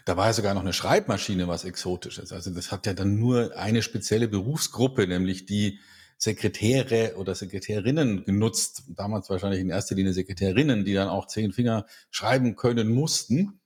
da 0.04 0.16
war 0.16 0.26
ja 0.26 0.32
sogar 0.32 0.54
noch 0.54 0.62
eine 0.62 0.72
Schreibmaschine 0.72 1.46
was 1.49 1.64
Exotisches. 1.64 2.32
Also 2.32 2.50
das 2.50 2.72
hat 2.72 2.87
ja 2.87 2.94
dann 2.94 3.18
nur 3.18 3.56
eine 3.56 3.82
spezielle 3.82 4.28
Berufsgruppe, 4.28 5.06
nämlich 5.06 5.46
die 5.46 5.78
Sekretäre 6.22 7.14
oder 7.16 7.34
Sekretärinnen 7.34 8.24
genutzt, 8.24 8.84
damals 8.88 9.30
wahrscheinlich 9.30 9.60
in 9.60 9.70
erster 9.70 9.94
Linie 9.94 10.12
Sekretärinnen, 10.12 10.84
die 10.84 10.92
dann 10.92 11.08
auch 11.08 11.26
zehn 11.26 11.50
Finger 11.52 11.86
schreiben 12.10 12.56
können 12.56 12.90
mussten. 12.90 13.60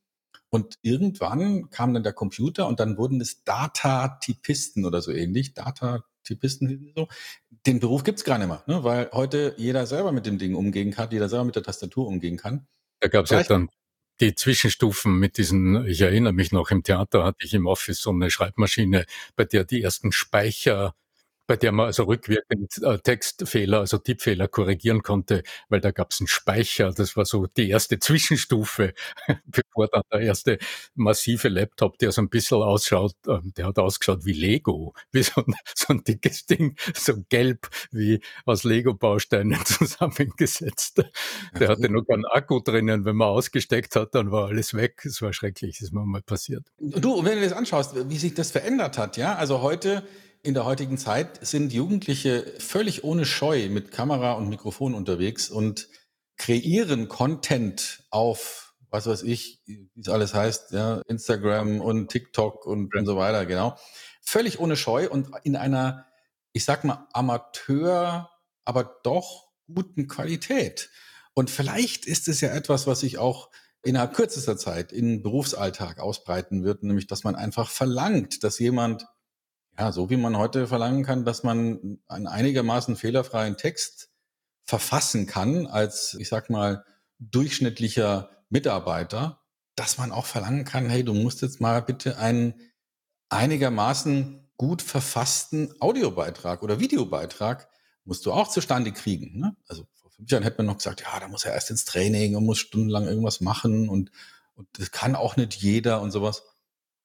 Und 0.51 0.79
irgendwann 0.83 1.69
kam 1.71 1.95
dann 1.95 2.05
der 2.05 2.13
Computer 2.13 2.69
und 2.69 2.79
dann 2.79 2.97
wurden 2.97 3.21
es 3.21 3.43
Data-Typisten 3.43 4.85
oder 4.85 5.03
so 5.03 5.11
ähnlich. 5.11 5.55
Data-Typisten 5.55 6.93
so. 6.95 7.09
Den 7.67 7.81
Beruf 7.81 8.05
gibt's 8.05 8.23
gar 8.23 8.39
nicht 8.39 8.47
mehr, 8.47 8.63
ne? 8.69 8.85
weil 8.85 9.11
heute 9.13 9.55
jeder 9.57 9.85
selber 9.87 10.13
mit 10.13 10.27
dem 10.27 10.39
Ding 10.39 10.55
umgehen 10.55 10.93
kann, 10.93 11.11
jeder 11.11 11.29
selber 11.29 11.47
mit 11.47 11.57
der 11.57 11.65
Tastatur 11.65 12.07
umgehen 12.07 12.37
kann. 12.37 12.69
Da 13.01 13.09
gab's 13.09 13.31
ja 13.31 13.43
dann 13.43 13.69
die 14.21 14.37
Zwischenstufen 14.37 15.19
mit 15.19 15.39
diesen, 15.39 15.87
ich 15.87 16.01
erinnere 16.03 16.33
mich 16.33 16.53
noch, 16.53 16.71
im 16.71 16.85
Theater 16.85 17.25
hatte 17.25 17.45
ich 17.45 17.53
im 17.53 17.67
Office 17.67 18.01
so 18.01 18.11
eine 18.11 18.31
Schreibmaschine, 18.31 19.07
bei 19.35 19.45
der 19.45 19.65
die 19.65 19.83
ersten 19.83 20.13
Speicher 20.13 20.95
bei 21.47 21.57
der 21.57 21.73
man 21.73 21.87
also 21.87 22.05
rückwirkend 22.05 22.83
äh, 22.83 22.99
Textfehler, 22.99 23.81
also 23.81 23.99
Tippfehler 23.99 24.49
korrigieren 24.49 25.03
konnte, 25.03 25.43
weil 25.69 25.81
da 25.81 25.91
gab 25.91 26.13
es 26.13 26.21
einen 26.21 26.29
Speicher. 26.29 26.93
Das 26.93 27.17
war 27.17 27.25
so 27.27 27.47
die 27.47 27.69
erste 27.69 27.99
Zwischenstufe, 27.99 28.95
bevor 29.45 29.89
dann 29.89 30.03
der 30.13 30.21
erste 30.21 30.59
massive 30.95 31.49
Laptop, 31.49 31.99
der 31.99 32.13
so 32.13 32.23
ein 32.23 32.31
bisschen 32.31 32.63
ausschaut, 32.63 33.15
äh, 33.27 33.39
der 33.57 33.67
hat 33.67 33.79
ausgeschaut 33.79 34.25
wie 34.25 34.33
Lego, 34.33 34.95
wie 35.13 35.23
so 35.23 35.43
ein, 35.45 35.55
so 35.75 35.93
ein 35.93 36.05
dickes 36.05 36.47
Ding, 36.47 36.77
so 36.95 37.15
gelb 37.29 37.69
wie 37.91 38.21
aus 38.47 38.65
Lego-Bausteinen 38.65 39.59
zusammengesetzt. 39.65 41.03
Der 41.59 41.69
hatte 41.69 41.91
noch 41.91 42.05
keinen 42.05 42.25
Akku 42.25 42.61
drinnen. 42.61 43.05
Wenn 43.05 43.17
man 43.17 43.29
ausgesteckt 43.29 43.97
hat, 43.97 44.15
dann 44.15 44.31
war 44.31 44.49
alles 44.49 44.75
weg. 44.75 45.03
Es 45.05 45.21
war 45.21 45.33
schrecklich, 45.33 45.79
das 45.79 45.89
ist 45.89 45.93
mir 45.93 46.05
mal 46.07 46.23
passiert. 46.23 46.65
Du, 46.79 47.25
wenn 47.25 47.39
du 47.39 47.45
das 47.45 47.53
anschaust, 47.53 48.09
wie 48.09 48.17
sich 48.17 48.35
das 48.35 48.51
verändert 48.51 48.97
hat, 48.97 49.17
ja, 49.17 49.35
also 49.35 49.61
heute 49.61 50.05
in 50.45 50.53
der 50.53 50.67
heutigen 50.67 50.99
Zeit 50.99 51.45
sind 51.45 51.73
Jugendliche 51.73 52.45
völlig 52.59 53.03
ohne 53.03 53.25
Scheu 53.25 53.71
mit 53.71 53.91
Kamera 53.91 54.33
und 54.33 54.51
Mikrofon 54.51 54.95
unterwegs 54.95 55.49
und 55.49 55.89
kreieren 56.37 57.09
Content 57.09 58.05
auf, 58.11 58.75
was 58.91 59.07
weiß 59.07 59.23
ich, 59.23 59.63
wie 59.65 59.89
es 59.99 60.09
alles 60.09 60.35
heißt, 60.35 60.73
ja, 60.73 61.01
Instagram 61.07 61.81
und 61.81 62.11
TikTok 62.11 62.67
und, 62.67 62.95
und 62.95 63.07
so 63.07 63.17
weiter, 63.17 63.47
genau. 63.47 63.79
Völlig 64.21 64.61
ohne 64.61 64.77
Scheu 64.77 65.09
und 65.09 65.31
in 65.45 65.57
einer, 65.57 66.05
ich 66.53 66.67
sag 66.67 66.85
mal, 66.85 67.09
Amateur, 67.15 68.31
aber 68.67 69.01
doch 69.03 69.49
guten 69.73 70.09
Qualität. 70.09 70.91
Und 71.33 71.49
vielleicht 71.49 72.05
ist 72.05 72.29
es 72.29 72.43
ja 72.43 72.51
etwas, 72.51 72.87
was 72.87 73.01
sich 73.01 73.17
auch 73.17 73.49
innerhalb 73.83 74.13
kürzester 74.13 74.59
Zeit 74.59 74.93
in 74.93 75.23
Berufsalltag 75.23 76.01
ausbreiten 76.01 76.65
wird, 76.65 76.83
nämlich 76.83 77.07
dass 77.07 77.25
man 77.25 77.35
einfach 77.35 77.71
verlangt, 77.71 78.45
dass 78.45 78.59
jemand 78.59 79.07
ja, 79.79 79.93
so 79.93 80.11
wie 80.11 80.17
man 80.17 80.37
heute 80.37 80.67
verlangen 80.67 81.05
kann, 81.05 81.25
dass 81.25 81.43
man 81.43 81.99
einen 82.07 82.27
einigermaßen 82.27 82.97
fehlerfreien 82.97 83.57
Text 83.57 84.11
verfassen 84.63 85.27
kann 85.27 85.67
als, 85.67 86.15
ich 86.15 86.29
sag 86.29 86.49
mal, 86.51 86.85
durchschnittlicher 87.19 88.31
Mitarbeiter, 88.49 89.41
dass 89.77 89.99
man 89.99 90.13
auch 90.13 90.27
verlangen 90.27 90.65
kann, 90.65 90.89
hey, 90.89 91.05
du 91.05 91.15
musst 91.15 91.43
jetzt 91.43 91.61
mal 91.61 91.83
bitte 91.83 92.19
einen 92.19 92.55
einigermaßen 93.29 94.49
gut 94.57 94.83
verfassten 94.83 95.75
Audiobeitrag 95.81 96.63
oder 96.63 96.79
Videobeitrag 96.79 97.69
musst 98.05 98.25
du 98.27 98.33
auch 98.33 98.49
zustande 98.49 98.93
kriegen. 98.93 99.39
Ne? 99.39 99.57
Also 99.67 99.87
vor 99.95 100.11
fünf 100.11 100.31
Jahren 100.31 100.45
hätte 100.45 100.59
man 100.59 100.67
noch 100.67 100.77
gesagt, 100.77 101.01
ja, 101.01 101.19
da 101.19 101.27
muss 101.29 101.45
er 101.45 101.55
erst 101.55 101.71
ins 101.71 101.85
Training 101.85 102.37
und 102.37 102.45
muss 102.45 102.59
stundenlang 102.59 103.07
irgendwas 103.07 103.41
machen 103.41 103.89
und, 103.89 104.13
und 104.55 104.69
das 104.79 104.93
kann 104.93 105.17
auch 105.17 105.37
nicht 105.37 105.55
jeder 105.55 106.01
und 106.01 106.13
sowas. 106.13 106.45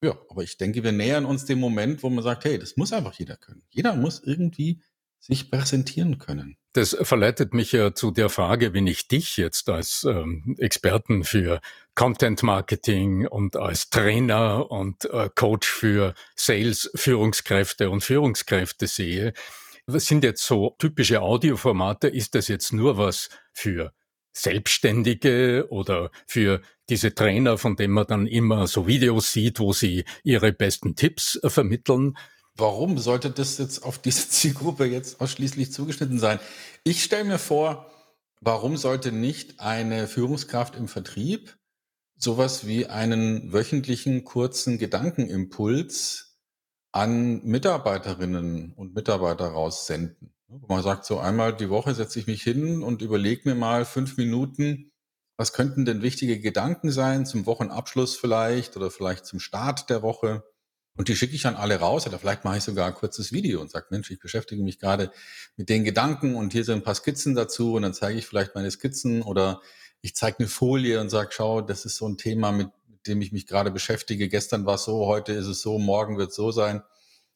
Ja, 0.01 0.17
aber 0.29 0.43
ich 0.43 0.57
denke, 0.57 0.83
wir 0.83 0.91
nähern 0.91 1.25
uns 1.25 1.45
dem 1.45 1.59
Moment, 1.59 2.03
wo 2.03 2.09
man 2.09 2.23
sagt, 2.23 2.45
hey, 2.45 2.57
das 2.57 2.77
muss 2.77 2.93
einfach 2.93 3.13
jeder 3.13 3.35
können. 3.35 3.63
Jeder 3.69 3.95
muss 3.95 4.21
irgendwie 4.23 4.81
sich 5.19 5.51
präsentieren 5.51 6.17
können. 6.17 6.55
Das 6.73 6.95
verleitet 7.01 7.53
mich 7.53 7.73
ja 7.73 7.93
zu 7.93 8.11
der 8.11 8.29
Frage, 8.29 8.73
wenn 8.73 8.87
ich 8.87 9.07
dich 9.07 9.35
jetzt 9.35 9.67
als 9.69 10.05
ähm, 10.05 10.55
Experten 10.57 11.25
für 11.25 11.59
Content 11.95 12.43
Marketing 12.43 13.27
und 13.27 13.57
als 13.57 13.89
Trainer 13.89 14.71
und 14.71 15.05
äh, 15.05 15.29
Coach 15.35 15.67
für 15.67 16.13
Sales, 16.35 16.89
Führungskräfte 16.95 17.89
und 17.89 18.01
Führungskräfte 18.01 18.87
sehe, 18.87 19.33
was 19.87 20.05
sind 20.05 20.23
jetzt 20.23 20.45
so 20.45 20.75
typische 20.77 21.21
Audioformate? 21.21 22.07
Ist 22.07 22.35
das 22.35 22.47
jetzt 22.47 22.71
nur 22.71 22.97
was 22.97 23.29
für 23.51 23.91
Selbstständige 24.41 25.67
oder 25.69 26.11
für 26.27 26.61
diese 26.89 27.13
Trainer, 27.13 27.57
von 27.57 27.75
denen 27.75 27.93
man 27.93 28.07
dann 28.07 28.27
immer 28.27 28.67
so 28.67 28.87
Videos 28.87 29.31
sieht, 29.31 29.59
wo 29.59 29.73
sie 29.73 30.05
ihre 30.23 30.51
besten 30.51 30.95
Tipps 30.95 31.35
äh, 31.43 31.49
vermitteln. 31.49 32.17
Warum 32.55 32.97
sollte 32.97 33.29
das 33.29 33.57
jetzt 33.57 33.83
auf 33.83 33.99
diese 33.99 34.29
Zielgruppe 34.29 34.85
jetzt 34.85 35.21
ausschließlich 35.21 35.71
zugeschnitten 35.71 36.19
sein? 36.19 36.39
Ich 36.83 37.03
stelle 37.03 37.25
mir 37.25 37.39
vor, 37.39 37.91
warum 38.41 38.77
sollte 38.77 39.11
nicht 39.11 39.59
eine 39.59 40.07
Führungskraft 40.07 40.75
im 40.75 40.87
Vertrieb 40.87 41.57
sowas 42.17 42.67
wie 42.67 42.87
einen 42.87 43.53
wöchentlichen 43.53 44.25
kurzen 44.25 44.77
Gedankenimpuls 44.77 46.37
an 46.91 47.43
Mitarbeiterinnen 47.43 48.73
und 48.73 48.93
Mitarbeiter 48.93 49.47
raussenden? 49.47 50.33
Man 50.49 50.81
sagt 50.81 51.05
so 51.05 51.19
einmal 51.19 51.55
die 51.55 51.69
Woche 51.69 51.93
setze 51.93 52.19
ich 52.19 52.25
mich 52.25 52.41
hin 52.41 52.81
und 52.81 53.03
überlege 53.03 53.47
mir 53.47 53.55
mal 53.55 53.85
fünf 53.85 54.17
Minuten, 54.17 54.91
was 55.37 55.53
könnten 55.53 55.85
denn 55.85 56.01
wichtige 56.01 56.39
Gedanken 56.39 56.91
sein 56.91 57.25
zum 57.27 57.45
Wochenabschluss 57.45 58.17
vielleicht 58.17 58.75
oder 58.75 58.89
vielleicht 58.89 59.25
zum 59.25 59.39
Start 59.39 59.89
der 59.91 60.01
Woche? 60.01 60.43
Und 60.97 61.07
die 61.07 61.15
schicke 61.15 61.35
ich 61.35 61.43
dann 61.43 61.55
alle 61.55 61.79
raus 61.79 62.07
oder 62.07 62.17
vielleicht 62.17 62.45
mache 62.45 62.57
ich 62.57 62.63
sogar 62.63 62.87
ein 62.87 62.95
kurzes 62.95 63.31
Video 63.31 63.61
und 63.61 63.69
sage, 63.69 63.85
Mensch, 63.91 64.09
ich 64.09 64.19
beschäftige 64.19 64.63
mich 64.63 64.79
gerade 64.79 65.11
mit 65.55 65.69
den 65.69 65.83
Gedanken 65.83 66.35
und 66.35 66.51
hier 66.51 66.65
sind 66.65 66.79
ein 66.79 66.83
paar 66.83 66.95
Skizzen 66.95 67.35
dazu 67.35 67.75
und 67.75 67.83
dann 67.83 67.93
zeige 67.93 68.17
ich 68.17 68.25
vielleicht 68.25 68.55
meine 68.55 68.71
Skizzen 68.71 69.21
oder 69.21 69.61
ich 70.01 70.15
zeige 70.15 70.39
eine 70.39 70.47
Folie 70.47 70.99
und 70.99 71.09
sage, 71.09 71.29
schau, 71.31 71.61
das 71.61 71.85
ist 71.85 71.95
so 71.95 72.07
ein 72.09 72.17
Thema, 72.17 72.51
mit, 72.51 72.69
mit 72.89 73.05
dem 73.05 73.21
ich 73.21 73.31
mich 73.31 73.45
gerade 73.45 73.69
beschäftige. 73.71 74.27
Gestern 74.29 74.65
war 74.65 74.75
es 74.75 74.85
so, 74.85 75.05
heute 75.05 75.31
ist 75.31 75.45
es 75.45 75.61
so, 75.61 75.77
morgen 75.77 76.17
wird 76.17 76.31
es 76.31 76.35
so 76.35 76.51
sein. 76.51 76.81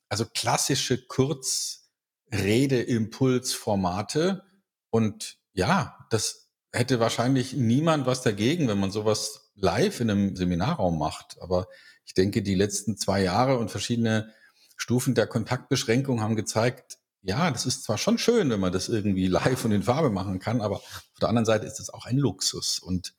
Also 0.09 0.25
klassische 0.25 1.05
Kurz- 1.05 1.82
Redeimpulsformate. 2.31 4.43
Und 4.89 5.37
ja, 5.53 5.97
das 6.09 6.49
hätte 6.71 6.99
wahrscheinlich 6.99 7.53
niemand 7.53 8.05
was 8.05 8.21
dagegen, 8.21 8.67
wenn 8.67 8.79
man 8.79 8.91
sowas 8.91 9.51
live 9.55 9.99
in 9.99 10.09
einem 10.09 10.35
Seminarraum 10.35 10.97
macht. 10.97 11.37
Aber 11.41 11.67
ich 12.05 12.13
denke, 12.13 12.41
die 12.41 12.55
letzten 12.55 12.97
zwei 12.97 13.21
Jahre 13.21 13.57
und 13.57 13.71
verschiedene 13.71 14.31
Stufen 14.75 15.15
der 15.15 15.27
Kontaktbeschränkung 15.27 16.21
haben 16.21 16.35
gezeigt, 16.35 16.97
ja, 17.21 17.49
das 17.51 17.65
ist 17.65 17.83
zwar 17.83 17.97
schon 17.97 18.17
schön, 18.17 18.49
wenn 18.49 18.59
man 18.59 18.73
das 18.73 18.89
irgendwie 18.89 19.27
live 19.27 19.63
und 19.63 19.71
in 19.71 19.83
Farbe 19.83 20.09
machen 20.09 20.39
kann, 20.39 20.61
aber 20.61 20.77
auf 20.77 21.19
der 21.21 21.29
anderen 21.29 21.45
Seite 21.45 21.65
ist 21.65 21.79
es 21.79 21.89
auch 21.89 22.05
ein 22.05 22.17
Luxus 22.17 22.79
und 22.79 23.13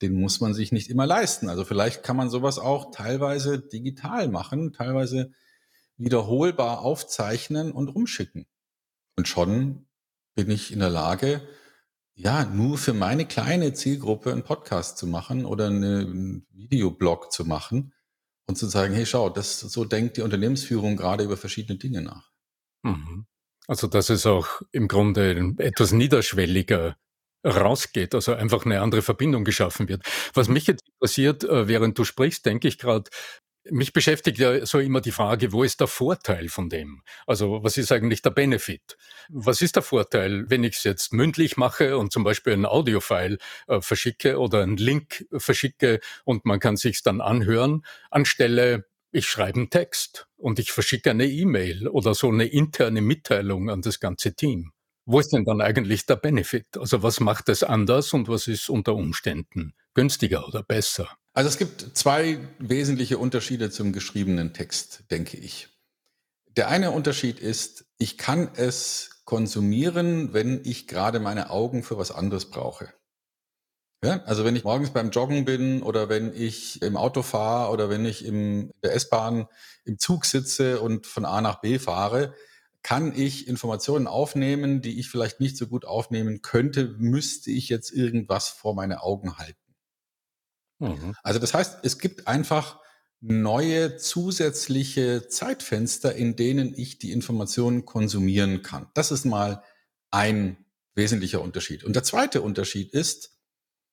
den 0.00 0.20
muss 0.20 0.40
man 0.40 0.54
sich 0.54 0.72
nicht 0.72 0.90
immer 0.90 1.06
leisten. 1.06 1.48
Also 1.48 1.64
vielleicht 1.64 2.02
kann 2.02 2.16
man 2.16 2.30
sowas 2.30 2.58
auch 2.58 2.90
teilweise 2.92 3.60
digital 3.60 4.28
machen, 4.28 4.72
teilweise 4.72 5.32
wiederholbar 5.96 6.80
aufzeichnen 6.80 7.72
und 7.72 7.88
rumschicken. 7.88 8.46
Und 9.16 9.28
schon 9.28 9.86
bin 10.34 10.50
ich 10.50 10.72
in 10.72 10.80
der 10.80 10.90
Lage, 10.90 11.46
ja, 12.14 12.44
nur 12.44 12.78
für 12.78 12.92
meine 12.92 13.26
kleine 13.26 13.72
Zielgruppe 13.72 14.32
einen 14.32 14.42
Podcast 14.42 14.98
zu 14.98 15.06
machen 15.06 15.44
oder 15.44 15.66
einen 15.66 16.46
Videoblog 16.50 17.32
zu 17.32 17.44
machen 17.44 17.94
und 18.46 18.56
zu 18.56 18.66
sagen, 18.66 18.94
hey, 18.94 19.06
schau, 19.06 19.30
das, 19.30 19.60
so 19.60 19.84
denkt 19.84 20.16
die 20.16 20.22
Unternehmensführung 20.22 20.96
gerade 20.96 21.24
über 21.24 21.36
verschiedene 21.36 21.78
Dinge 21.78 22.02
nach. 22.02 22.30
Mhm. 22.82 23.26
Also, 23.66 23.86
dass 23.86 24.10
es 24.10 24.26
auch 24.26 24.60
im 24.72 24.88
Grunde 24.88 25.54
etwas 25.58 25.92
niederschwelliger 25.92 26.96
rausgeht, 27.44 28.14
also 28.14 28.34
einfach 28.34 28.64
eine 28.64 28.80
andere 28.80 29.02
Verbindung 29.02 29.44
geschaffen 29.44 29.88
wird. 29.88 30.04
Was 30.34 30.48
mich 30.48 30.66
jetzt 30.66 30.82
interessiert, 30.94 31.44
äh, 31.44 31.68
während 31.68 31.98
du 31.98 32.04
sprichst, 32.04 32.44
denke 32.46 32.68
ich 32.68 32.78
gerade, 32.78 33.10
mich 33.70 33.92
beschäftigt 33.92 34.38
ja 34.38 34.64
so 34.66 34.78
immer 34.78 35.00
die 35.00 35.12
Frage, 35.12 35.52
wo 35.52 35.62
ist 35.62 35.80
der 35.80 35.86
Vorteil 35.86 36.48
von 36.48 36.68
dem? 36.68 37.02
Also 37.26 37.62
was 37.62 37.76
ist 37.76 37.92
eigentlich 37.92 38.22
der 38.22 38.30
Benefit? 38.30 38.96
Was 39.28 39.62
ist 39.62 39.76
der 39.76 39.82
Vorteil, 39.82 40.50
wenn 40.50 40.64
ich 40.64 40.76
es 40.76 40.84
jetzt 40.84 41.12
mündlich 41.12 41.56
mache 41.56 41.96
und 41.96 42.12
zum 42.12 42.24
Beispiel 42.24 42.54
ein 42.54 42.66
Audiofile 42.66 43.38
äh, 43.68 43.80
verschicke 43.80 44.38
oder 44.38 44.62
einen 44.62 44.76
Link 44.76 45.26
verschicke 45.36 46.00
und 46.24 46.44
man 46.44 46.60
kann 46.60 46.76
sich's 46.76 47.02
dann 47.02 47.20
anhören, 47.20 47.84
anstelle 48.10 48.86
ich 49.12 49.26
schreibe 49.26 49.60
einen 49.60 49.70
Text 49.70 50.26
und 50.36 50.58
ich 50.58 50.72
verschicke 50.72 51.10
eine 51.10 51.26
E-Mail 51.26 51.86
oder 51.86 52.14
so 52.14 52.28
eine 52.28 52.46
interne 52.46 53.02
Mitteilung 53.02 53.68
an 53.68 53.82
das 53.82 54.00
ganze 54.00 54.34
Team. 54.34 54.72
Wo 55.04 55.20
ist 55.20 55.32
denn 55.32 55.44
dann 55.44 55.60
eigentlich 55.60 56.06
der 56.06 56.16
Benefit? 56.16 56.78
Also 56.78 57.02
was 57.02 57.20
macht 57.20 57.48
es 57.48 57.62
anders 57.62 58.12
und 58.14 58.28
was 58.28 58.46
ist 58.46 58.70
unter 58.70 58.94
Umständen 58.94 59.74
günstiger 59.94 60.48
oder 60.48 60.62
besser? 60.62 61.08
Also 61.34 61.48
es 61.48 61.56
gibt 61.56 61.96
zwei 61.96 62.38
wesentliche 62.58 63.16
Unterschiede 63.18 63.70
zum 63.70 63.92
geschriebenen 63.92 64.52
Text, 64.52 65.04
denke 65.10 65.38
ich. 65.38 65.68
Der 66.56 66.68
eine 66.68 66.90
Unterschied 66.90 67.38
ist, 67.38 67.86
ich 67.96 68.18
kann 68.18 68.50
es 68.54 69.22
konsumieren, 69.24 70.34
wenn 70.34 70.60
ich 70.64 70.86
gerade 70.86 71.20
meine 71.20 71.48
Augen 71.48 71.82
für 71.82 71.96
was 71.96 72.12
anderes 72.12 72.50
brauche. 72.50 72.92
Ja, 74.04 74.22
also 74.24 74.44
wenn 74.44 74.56
ich 74.56 74.64
morgens 74.64 74.90
beim 74.90 75.10
Joggen 75.10 75.44
bin 75.44 75.82
oder 75.82 76.08
wenn 76.08 76.34
ich 76.34 76.82
im 76.82 76.96
Auto 76.96 77.22
fahre 77.22 77.72
oder 77.72 77.88
wenn 77.88 78.04
ich 78.04 78.24
im, 78.24 78.72
der 78.82 78.94
S-Bahn 78.94 79.46
im 79.84 79.98
Zug 79.98 80.24
sitze 80.26 80.80
und 80.80 81.06
von 81.06 81.24
A 81.24 81.40
nach 81.40 81.60
B 81.60 81.78
fahre, 81.78 82.34
kann 82.82 83.14
ich 83.16 83.46
Informationen 83.46 84.08
aufnehmen, 84.08 84.82
die 84.82 84.98
ich 84.98 85.08
vielleicht 85.08 85.38
nicht 85.38 85.56
so 85.56 85.68
gut 85.68 85.84
aufnehmen 85.84 86.42
könnte, 86.42 86.96
müsste 86.98 87.52
ich 87.52 87.68
jetzt 87.68 87.92
irgendwas 87.92 88.48
vor 88.48 88.74
meine 88.74 89.02
Augen 89.02 89.38
halten. 89.38 89.61
Mhm. 90.82 91.14
Also 91.22 91.38
das 91.38 91.54
heißt, 91.54 91.78
es 91.82 91.98
gibt 91.98 92.26
einfach 92.26 92.80
neue 93.20 93.96
zusätzliche 93.96 95.28
Zeitfenster, 95.28 96.14
in 96.14 96.34
denen 96.34 96.74
ich 96.76 96.98
die 96.98 97.12
Informationen 97.12 97.84
konsumieren 97.84 98.62
kann. 98.62 98.88
Das 98.94 99.12
ist 99.12 99.24
mal 99.24 99.62
ein 100.10 100.56
wesentlicher 100.94 101.40
Unterschied. 101.40 101.84
Und 101.84 101.94
der 101.94 102.02
zweite 102.02 102.42
Unterschied 102.42 102.92
ist, 102.92 103.38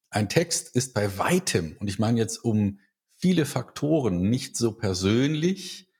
ein 0.10 0.28
Text 0.28 0.76
ist 0.76 0.96
bei 0.96 1.18
weitem, 1.20 1.78
und 1.80 1.88
ich 1.88 2.00
meine 2.00 2.20
jetzt 2.20 2.44
um 2.44 2.80
viele 3.16 3.46
Faktoren, 3.46 4.22
nicht 4.30 4.58
so 4.58 4.72
persönlich 4.72 5.92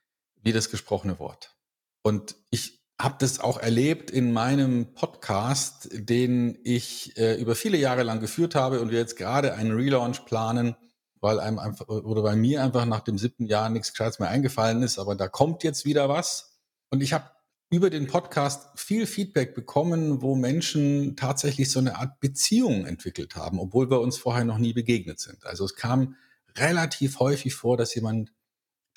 wie 0.42 0.52
das 0.52 0.68
gesprochene 0.70 1.18
Wort. 1.20 1.56
Und 2.02 2.34
ich 2.50 2.79
habe 3.02 3.16
das 3.18 3.40
auch 3.40 3.58
erlebt 3.58 4.10
in 4.10 4.32
meinem 4.32 4.92
Podcast, 4.92 5.88
den 5.92 6.58
ich 6.64 7.16
äh, 7.16 7.40
über 7.40 7.54
viele 7.54 7.78
Jahre 7.78 8.02
lang 8.02 8.20
geführt 8.20 8.54
habe 8.54 8.80
und 8.80 8.90
wir 8.90 8.98
jetzt 8.98 9.16
gerade 9.16 9.54
einen 9.54 9.72
Relaunch 9.72 10.26
planen, 10.26 10.76
weil 11.20 11.40
einem 11.40 11.58
einfach 11.58 11.88
oder 11.88 12.22
bei 12.22 12.36
mir 12.36 12.62
einfach 12.62 12.84
nach 12.84 13.00
dem 13.00 13.16
siebten 13.16 13.46
Jahr 13.46 13.70
nichts 13.70 13.92
Gescheites 13.92 14.18
mehr 14.18 14.28
eingefallen 14.28 14.82
ist, 14.82 14.98
aber 14.98 15.14
da 15.14 15.28
kommt 15.28 15.64
jetzt 15.64 15.86
wieder 15.86 16.08
was. 16.10 16.58
Und 16.90 17.02
ich 17.02 17.14
habe 17.14 17.30
über 17.70 17.88
den 17.88 18.06
Podcast 18.06 18.68
viel 18.78 19.06
Feedback 19.06 19.54
bekommen, 19.54 20.20
wo 20.20 20.34
Menschen 20.34 21.16
tatsächlich 21.16 21.70
so 21.70 21.78
eine 21.78 21.96
Art 21.96 22.20
Beziehung 22.20 22.84
entwickelt 22.84 23.34
haben, 23.34 23.60
obwohl 23.60 23.90
wir 23.90 24.00
uns 24.00 24.18
vorher 24.18 24.44
noch 24.44 24.58
nie 24.58 24.72
begegnet 24.72 25.20
sind. 25.20 25.46
Also 25.46 25.64
es 25.64 25.74
kam 25.74 26.16
relativ 26.56 27.20
häufig 27.20 27.54
vor, 27.54 27.76
dass 27.76 27.94
jemand 27.94 28.32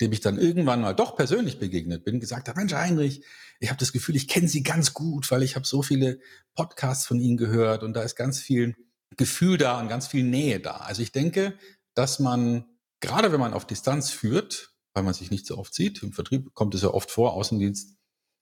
dem 0.00 0.12
ich 0.12 0.20
dann 0.20 0.38
irgendwann 0.38 0.80
mal 0.80 0.94
doch 0.94 1.16
persönlich 1.16 1.58
begegnet 1.58 2.04
bin, 2.04 2.20
gesagt 2.20 2.48
habe, 2.48 2.58
Mensch 2.58 2.74
Heinrich, 2.74 3.24
ich 3.60 3.70
habe 3.70 3.78
das 3.78 3.92
Gefühl, 3.92 4.16
ich 4.16 4.28
kenne 4.28 4.48
Sie 4.48 4.62
ganz 4.62 4.94
gut, 4.94 5.30
weil 5.30 5.42
ich 5.42 5.56
habe 5.56 5.66
so 5.66 5.82
viele 5.82 6.20
Podcasts 6.54 7.06
von 7.06 7.20
Ihnen 7.20 7.36
gehört 7.36 7.82
und 7.82 7.94
da 7.94 8.02
ist 8.02 8.16
ganz 8.16 8.40
viel 8.40 8.74
Gefühl 9.16 9.58
da 9.58 9.80
und 9.80 9.88
ganz 9.88 10.06
viel 10.06 10.24
Nähe 10.24 10.60
da. 10.60 10.76
Also 10.78 11.02
ich 11.02 11.12
denke, 11.12 11.58
dass 11.94 12.18
man, 12.18 12.64
gerade 13.00 13.32
wenn 13.32 13.40
man 13.40 13.54
auf 13.54 13.66
Distanz 13.66 14.10
führt, 14.10 14.74
weil 14.92 15.02
man 15.02 15.14
sich 15.14 15.30
nicht 15.30 15.46
so 15.46 15.58
oft 15.58 15.74
sieht, 15.74 16.02
im 16.02 16.12
Vertrieb 16.12 16.54
kommt 16.54 16.74
es 16.74 16.82
ja 16.82 16.88
oft 16.88 17.10
vor, 17.10 17.34
Außendienst 17.34 17.96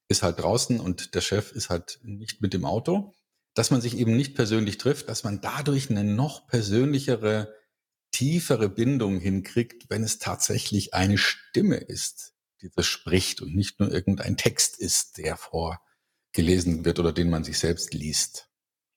ist 0.08 0.22
halt 0.22 0.38
draußen 0.38 0.80
und 0.80 1.14
der 1.14 1.20
Chef 1.20 1.52
ist 1.52 1.70
halt 1.70 2.00
nicht 2.02 2.42
mit 2.42 2.52
dem 2.52 2.64
Auto, 2.64 3.14
dass 3.54 3.70
man 3.70 3.80
sich 3.80 3.96
eben 3.96 4.16
nicht 4.16 4.34
persönlich 4.34 4.78
trifft, 4.78 5.08
dass 5.08 5.24
man 5.24 5.40
dadurch 5.40 5.90
eine 5.90 6.04
noch 6.04 6.46
persönlichere 6.46 7.54
tiefere 8.12 8.68
Bindung 8.68 9.18
hinkriegt, 9.18 9.88
wenn 9.88 10.02
es 10.02 10.18
tatsächlich 10.18 10.92
eine 10.94 11.16
Stimme 11.18 11.76
ist, 11.76 12.31
das 12.70 12.86
spricht 12.86 13.40
und 13.40 13.54
nicht 13.54 13.80
nur 13.80 13.92
irgendein 13.92 14.36
Text 14.36 14.78
ist, 14.78 15.18
der 15.18 15.36
vorgelesen 15.36 16.84
wird 16.84 16.98
oder 16.98 17.12
den 17.12 17.30
man 17.30 17.44
sich 17.44 17.58
selbst 17.58 17.94
liest. 17.94 18.48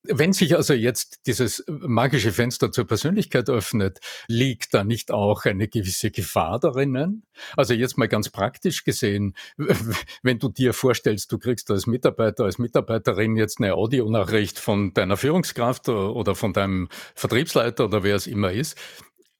Wenn 0.07 0.33
sich 0.33 0.55
also 0.55 0.73
jetzt 0.73 1.25
dieses 1.25 1.63
magische 1.67 2.31
Fenster 2.31 2.71
zur 2.71 2.85
Persönlichkeit 2.85 3.49
öffnet, 3.49 3.99
liegt 4.27 4.73
da 4.73 4.83
nicht 4.83 5.11
auch 5.11 5.45
eine 5.45 5.67
gewisse 5.67 6.11
Gefahr 6.11 6.59
darin? 6.59 7.23
Also 7.57 7.73
jetzt 7.73 7.97
mal 7.97 8.07
ganz 8.07 8.29
praktisch 8.29 8.83
gesehen, 8.83 9.35
wenn 10.21 10.39
du 10.39 10.49
dir 10.49 10.73
vorstellst, 10.73 11.31
du 11.31 11.39
kriegst 11.39 11.71
als 11.71 11.87
Mitarbeiter, 11.87 12.43
als 12.45 12.59
Mitarbeiterin 12.59 13.35
jetzt 13.35 13.59
eine 13.59 13.73
Audionachricht 13.73 14.59
von 14.59 14.93
deiner 14.93 15.17
Führungskraft 15.17 15.89
oder 15.89 16.35
von 16.35 16.53
deinem 16.53 16.89
Vertriebsleiter 17.15 17.85
oder 17.85 18.03
wer 18.03 18.15
es 18.15 18.27
immer 18.27 18.51
ist, 18.51 18.77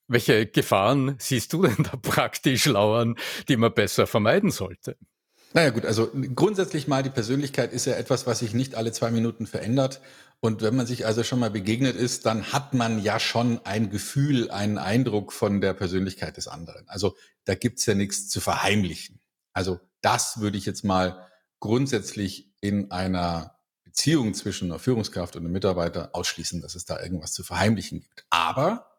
welche 0.07 0.45
Gefahren 0.45 1.15
siehst 1.19 1.53
du 1.53 1.63
denn 1.63 1.83
da 1.83 1.97
praktisch 1.97 2.65
lauern, 2.65 3.15
die 3.47 3.57
man 3.57 3.73
besser 3.73 4.07
vermeiden 4.07 4.51
sollte? 4.51 4.97
Naja 5.53 5.69
gut, 5.69 5.85
also 5.85 6.11
grundsätzlich 6.35 6.87
mal 6.87 7.01
die 7.01 7.09
Persönlichkeit 7.09 7.71
ist 7.71 7.85
ja 7.85 7.93
etwas, 7.93 8.27
was 8.27 8.39
sich 8.39 8.53
nicht 8.53 8.75
alle 8.75 8.91
zwei 8.91 9.09
Minuten 9.09 9.47
verändert. 9.47 10.01
Und 10.41 10.61
wenn 10.61 10.75
man 10.75 10.85
sich 10.85 11.05
also 11.05 11.23
schon 11.23 11.39
mal 11.39 11.49
begegnet 11.49 11.95
ist, 11.95 12.25
dann 12.25 12.51
hat 12.51 12.73
man 12.73 13.01
ja 13.01 13.21
schon 13.21 13.65
ein 13.65 13.89
Gefühl, 13.89 14.51
einen 14.51 14.77
Eindruck 14.77 15.31
von 15.31 15.61
der 15.61 15.73
Persönlichkeit 15.73 16.35
des 16.35 16.49
anderen. 16.49 16.87
Also 16.89 17.15
da 17.45 17.55
gibt's 17.55 17.85
ja 17.85 17.95
nichts 17.95 18.27
zu 18.27 18.41
verheimlichen. 18.41 19.21
Also 19.53 19.79
das 20.01 20.41
würde 20.41 20.57
ich 20.57 20.65
jetzt 20.65 20.83
mal 20.83 21.25
grundsätzlich 21.61 22.51
in 22.59 22.91
einer 22.91 23.57
Beziehung 23.85 24.33
zwischen 24.33 24.69
einer 24.69 24.79
Führungskraft 24.79 25.37
und 25.37 25.43
einem 25.43 25.53
Mitarbeiter 25.53 26.09
ausschließen, 26.11 26.61
dass 26.61 26.75
es 26.75 26.83
da 26.83 27.01
irgendwas 27.01 27.31
zu 27.31 27.43
verheimlichen 27.43 28.01
gibt. 28.01 28.25
Aber 28.29 28.94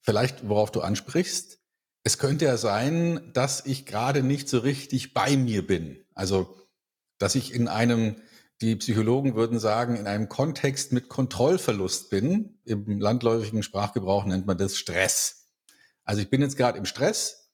vielleicht, 0.00 0.48
worauf 0.48 0.70
du 0.70 0.80
ansprichst, 0.80 1.58
es 2.02 2.18
könnte 2.18 2.46
ja 2.46 2.56
sein, 2.56 3.30
dass 3.34 3.64
ich 3.66 3.84
gerade 3.86 4.22
nicht 4.22 4.48
so 4.48 4.58
richtig 4.58 5.12
bei 5.12 5.36
mir 5.36 5.66
bin. 5.66 6.04
Also, 6.14 6.56
dass 7.18 7.34
ich 7.34 7.52
in 7.52 7.68
einem, 7.68 8.16
die 8.62 8.76
Psychologen 8.76 9.34
würden 9.34 9.58
sagen, 9.58 9.96
in 9.96 10.06
einem 10.06 10.28
Kontext 10.28 10.92
mit 10.92 11.08
Kontrollverlust 11.08 12.08
bin. 12.10 12.58
Im 12.64 13.00
landläufigen 13.00 13.62
Sprachgebrauch 13.62 14.24
nennt 14.24 14.46
man 14.46 14.56
das 14.56 14.76
Stress. 14.76 15.48
Also 16.04 16.22
ich 16.22 16.30
bin 16.30 16.40
jetzt 16.40 16.56
gerade 16.56 16.78
im 16.78 16.86
Stress 16.86 17.50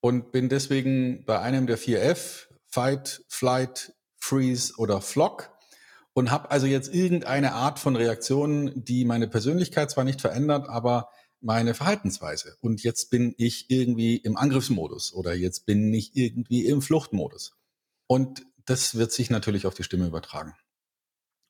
und 0.00 0.32
bin 0.32 0.48
deswegen 0.48 1.24
bei 1.24 1.40
einem 1.40 1.66
der 1.66 1.76
vier 1.76 2.02
F, 2.02 2.48
Fight, 2.66 3.24
Flight, 3.28 3.92
Freeze 4.16 4.74
oder 4.76 5.00
Flock 5.00 5.50
und 6.12 6.30
habe 6.30 6.50
also 6.50 6.66
jetzt 6.66 6.92
irgendeine 6.94 7.52
Art 7.52 7.78
von 7.78 7.96
Reaktion, 7.96 8.72
die 8.74 9.04
meine 9.04 9.28
Persönlichkeit 9.28 9.90
zwar 9.90 10.04
nicht 10.04 10.20
verändert, 10.20 10.68
aber 10.68 11.10
meine 11.40 11.74
Verhaltensweise. 11.74 12.56
Und 12.60 12.82
jetzt 12.82 13.10
bin 13.10 13.34
ich 13.38 13.70
irgendwie 13.70 14.16
im 14.16 14.36
Angriffsmodus 14.36 15.12
oder 15.12 15.34
jetzt 15.34 15.66
bin 15.66 15.92
ich 15.92 16.16
irgendwie 16.16 16.66
im 16.66 16.82
Fluchtmodus. 16.82 17.52
Und 18.06 18.44
das 18.64 18.96
wird 18.96 19.12
sich 19.12 19.30
natürlich 19.30 19.66
auf 19.66 19.74
die 19.74 19.82
Stimme 19.82 20.06
übertragen. 20.06 20.54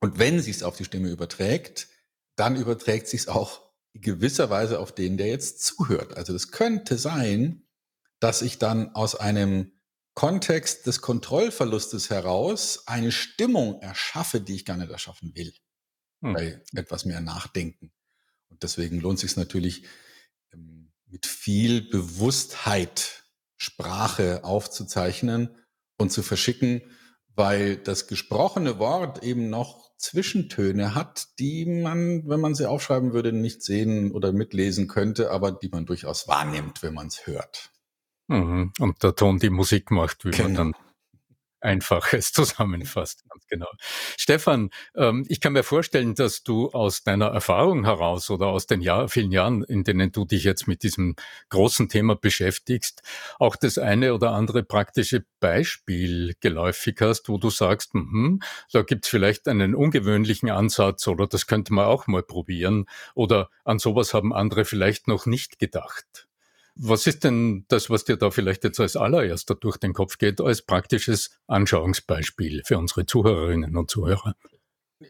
Und 0.01 0.19
wenn 0.19 0.41
sich 0.41 0.57
es 0.57 0.63
auf 0.63 0.77
die 0.77 0.85
Stimme 0.85 1.11
überträgt, 1.11 1.89
dann 2.37 2.57
überträgt 2.57 3.09
sich 3.09 3.23
es 3.23 3.29
auch 3.29 3.71
gewisserweise 3.95 4.79
auf 4.79 4.93
den, 4.93 5.17
der 5.17 5.27
jetzt 5.27 5.65
zuhört. 5.65 6.17
Also 6.17 6.35
es 6.35 6.53
könnte 6.53 6.97
sein, 6.97 7.67
dass 8.21 8.43
ich 8.43 8.59
dann 8.59 8.95
aus 8.95 9.15
einem 9.15 9.73
Kontext 10.15 10.87
des 10.87 11.01
Kontrollverlustes 11.01 12.11
heraus 12.11 12.87
eine 12.87 13.13
Stimmung 13.13 13.81
erschaffe, 13.81 14.41
die 14.41 14.55
ich 14.55 14.65
gar 14.65 14.77
nicht 14.77 14.91
erschaffen 14.91 15.35
will. 15.35 15.53
Hm. 16.23 16.35
Bei 16.35 16.63
etwas 16.75 17.05
mehr 17.05 17.21
Nachdenken. 17.21 17.93
Und 18.51 18.63
deswegen 18.63 19.01
lohnt 19.01 19.19
sich 19.19 19.37
natürlich 19.37 19.85
ähm, 20.53 20.93
mit 21.07 21.27
viel 21.27 21.83
Bewusstheit 21.83 23.25
Sprache 23.57 24.45
aufzuzeichnen 24.45 25.51
und 25.99 26.11
zu 26.11 26.23
verschicken, 26.23 26.83
weil 27.35 27.77
das 27.77 28.07
gesprochene 28.07 28.79
Wort 28.79 29.23
eben 29.23 29.51
noch 29.51 29.91
Zwischentöne 29.97 30.95
hat, 30.95 31.39
die 31.39 31.67
man, 31.67 32.27
wenn 32.27 32.41
man 32.41 32.55
sie 32.55 32.69
aufschreiben 32.69 33.13
würde, 33.13 33.33
nicht 33.33 33.63
sehen 33.63 34.13
oder 34.13 34.33
mitlesen 34.33 34.89
könnte, 34.89 35.31
aber 35.31 35.53
die 35.53 35.69
man 35.69 35.85
durchaus 35.85 36.27
wahrnimmt, 36.27 36.83
wenn 36.83 36.95
man 36.95 37.09
es 37.09 37.27
hört. 37.27 37.71
Mhm. 38.29 38.73
Und 38.79 39.03
der 39.03 39.15
Ton 39.15 39.39
die 39.39 39.51
Musik 39.51 39.91
macht, 39.91 40.25
wie 40.25 40.31
genau. 40.31 40.45
man 40.45 40.55
dann 40.55 40.75
Einfaches 41.61 42.33
zusammenfasst, 42.33 43.25
ganz 43.29 43.47
genau. 43.47 43.69
Stefan, 44.17 44.71
ähm, 44.95 45.27
ich 45.29 45.41
kann 45.41 45.53
mir 45.53 45.63
vorstellen, 45.63 46.15
dass 46.15 46.43
du 46.43 46.71
aus 46.71 47.03
deiner 47.03 47.27
Erfahrung 47.27 47.85
heraus 47.85 48.31
oder 48.31 48.47
aus 48.47 48.67
den 48.67 48.81
Jahr, 48.81 49.09
vielen 49.09 49.33
Jahren, 49.33 49.63
in 49.65 49.85
denen 49.85 50.13
du 50.13 50.25
dich 50.25 50.45
jetzt 50.45 50.67
mit 50.67 50.83
diesem 50.83 51.17
großen 51.51 51.89
Thema 51.89 52.17
beschäftigst, 52.17 53.03
auch 53.39 53.57
das 53.57 53.79
eine 53.79 54.15
oder 54.15 54.33
andere 54.33 54.63
praktische 54.63 55.25
Beispiel 55.41 56.35
geläufig 56.41 56.97
hast, 57.01 57.29
wo 57.29 57.39
du 57.39 57.51
sagst, 57.51 57.95
mh, 57.95 58.39
da 58.73 58.83
gibt's 58.83 59.09
vielleicht 59.09 59.49
einen 59.49 59.75
ungewöhnlichen 59.75 60.51
Ansatz 60.51 61.07
oder 61.09 61.27
das 61.27 61.47
könnte 61.47 61.73
man 61.75 61.87
auch 61.87 62.07
mal 62.07 62.23
probieren 62.23 62.87
oder 63.15 63.51
an 63.65 63.79
sowas 63.79 64.15
haben 64.15 64.33
andere 64.33 64.65
vielleicht 64.65 65.09
noch 65.09 65.27
nicht 65.27 65.59
gedacht. 65.59 66.30
Was 66.83 67.07
ist 67.07 67.25
denn 67.25 67.67
das, 67.69 67.91
was 67.91 68.05
dir 68.05 68.17
da 68.17 68.31
vielleicht 68.31 68.65
jetzt 68.65 68.81
als 68.81 68.97
allererster 68.97 69.55
durch 69.55 69.77
den 69.77 69.93
Kopf 69.93 70.17
geht, 70.17 70.41
als 70.41 70.63
praktisches 70.63 71.31
Anschauungsbeispiel 71.47 72.63
für 72.65 72.79
unsere 72.79 73.05
Zuhörerinnen 73.05 73.77
und 73.77 73.91
Zuhörer? 73.91 74.35